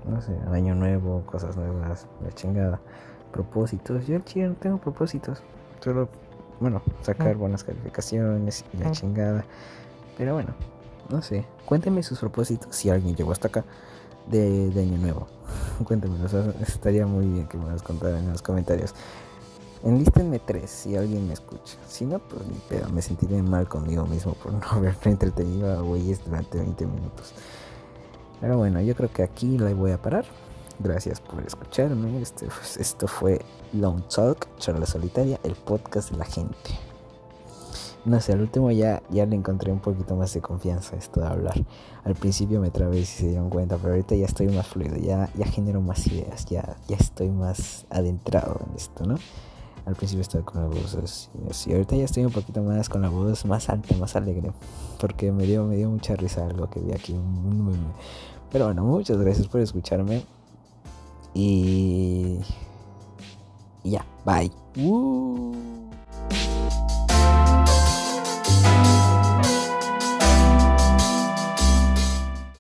No 0.07 0.23
sé, 0.23 0.33
año 0.53 0.75
nuevo, 0.75 1.27
cosas 1.27 1.57
nuevas, 1.57 2.07
la 2.23 2.33
chingada. 2.33 2.81
Propósitos. 3.33 4.07
Yo 4.07 4.19
no 4.19 4.55
tengo 4.55 4.79
propósitos. 4.79 5.43
Solo, 5.81 6.09
bueno, 6.61 6.83
sacar 7.03 7.37
buenas 7.37 7.65
calificaciones 7.65 8.65
y 8.73 8.79
la 8.79 8.91
chingada. 8.91 9.45
Pero 10.19 10.35
bueno, 10.35 10.55
no 11.09 11.23
sé. 11.23 11.45
Cuéntenme 11.65 12.03
sus 12.03 12.19
propósitos 12.19 12.75
si 12.75 12.91
alguien 12.91 13.17
llegó 13.17 13.33
hasta 13.33 13.49
acá 13.49 13.65
de, 14.31 14.73
año 14.77 14.99
nuevo. 14.99 15.27
Cuéntenme, 15.85 16.17
estaría 16.61 17.07
muy 17.07 17.27
bien 17.27 17.47
que 17.47 17.57
me 17.57 17.71
los 17.71 17.83
contaran 17.83 18.25
en 18.25 18.33
los 18.33 18.43
comentarios. 18.43 18.95
Enlístenme 19.83 20.39
tres 20.39 20.71
si 20.71 20.95
alguien 20.95 21.27
me 21.27 21.33
escucha. 21.33 21.79
Si 21.89 22.05
no, 22.05 22.19
pues 22.19 22.47
ni 22.47 22.55
pedo. 22.69 22.89
Me 22.91 23.01
sentiré 23.01 23.43
mal 23.43 23.67
conmigo 23.67 24.07
mismo 24.07 24.35
por 24.35 24.53
no 24.53 24.61
haberme 24.71 25.13
entretenido 25.13 25.73
a 25.73 25.81
güeyes 25.81 26.23
durante 26.25 26.59
20 26.59 26.87
minutos. 26.87 27.33
Pero 28.41 28.59
bueno, 28.59 28.81
yo 28.81 28.95
creo 28.95 29.11
que 29.13 29.23
aquí 29.23 29.59
la 29.59 29.73
voy 29.73 29.93
a 29.93 30.01
parar. 30.01 30.25
Gracias 30.83 31.21
por 31.21 31.45
escucharme. 31.45 32.23
Este, 32.23 32.47
pues, 32.47 32.79
esto 32.79 33.07
fue 33.07 33.43
Long 33.75 34.03
Talk, 34.09 34.49
charla 34.59 34.87
solitaria, 34.87 35.39
el 35.45 35.55
podcast 35.55 36.11
de 36.11 36.17
la 36.17 36.25
gente. 36.25 36.71
No 38.07 38.19
sé, 38.19 38.33
al 38.33 38.41
último 38.41 38.71
ya, 38.71 39.03
ya 39.11 39.27
le 39.27 39.37
encontré 39.37 39.71
un 39.71 39.81
poquito 39.81 40.17
más 40.17 40.33
de 40.33 40.41
confianza 40.41 40.97
esto 40.97 41.21
de 41.21 41.27
hablar. 41.27 41.63
Al 42.05 42.15
principio 42.15 42.59
me 42.59 42.71
trabé 42.71 43.05
si 43.05 43.19
se 43.19 43.29
dieron 43.29 43.51
cuenta, 43.51 43.77
pero 43.77 43.91
ahorita 43.91 44.15
ya 44.15 44.25
estoy 44.25 44.49
más 44.49 44.67
fluido, 44.69 44.97
ya, 44.97 45.29
ya 45.35 45.45
genero 45.45 45.83
más 45.83 46.07
ideas, 46.07 46.47
ya, 46.47 46.79
ya 46.89 46.97
estoy 46.97 47.29
más 47.29 47.85
adentrado 47.91 48.59
en 48.67 48.75
esto, 48.75 49.05
¿no? 49.05 49.17
Al 49.85 49.97
principio 49.97 50.23
estaba 50.23 50.47
con 50.47 50.63
la 50.63 50.69
voz 50.69 50.97
así, 51.51 51.73
ahorita 51.73 51.95
ya 51.97 52.05
estoy 52.05 52.25
un 52.25 52.33
poquito 52.33 52.63
más 52.63 52.89
con 52.89 53.03
la 53.03 53.11
voz 53.11 53.45
más 53.45 53.69
alta, 53.69 53.95
más 53.97 54.17
alegre, 54.17 54.51
porque 54.99 55.31
me 55.31 55.45
dio, 55.45 55.65
me 55.65 55.77
dio 55.77 55.91
mucha 55.91 56.17
risa 56.17 56.47
algo 56.47 56.71
que 56.71 56.81
vi 56.81 56.93
aquí, 56.93 57.15
Pero 58.51 58.65
bueno, 58.65 58.83
muchas 58.85 59.19
gracias 59.19 59.47
por 59.47 59.61
escucharme 59.61 60.23
y, 61.35 62.41
ya, 63.85 64.05
bye. 64.25 64.51
Uh. 64.77 65.80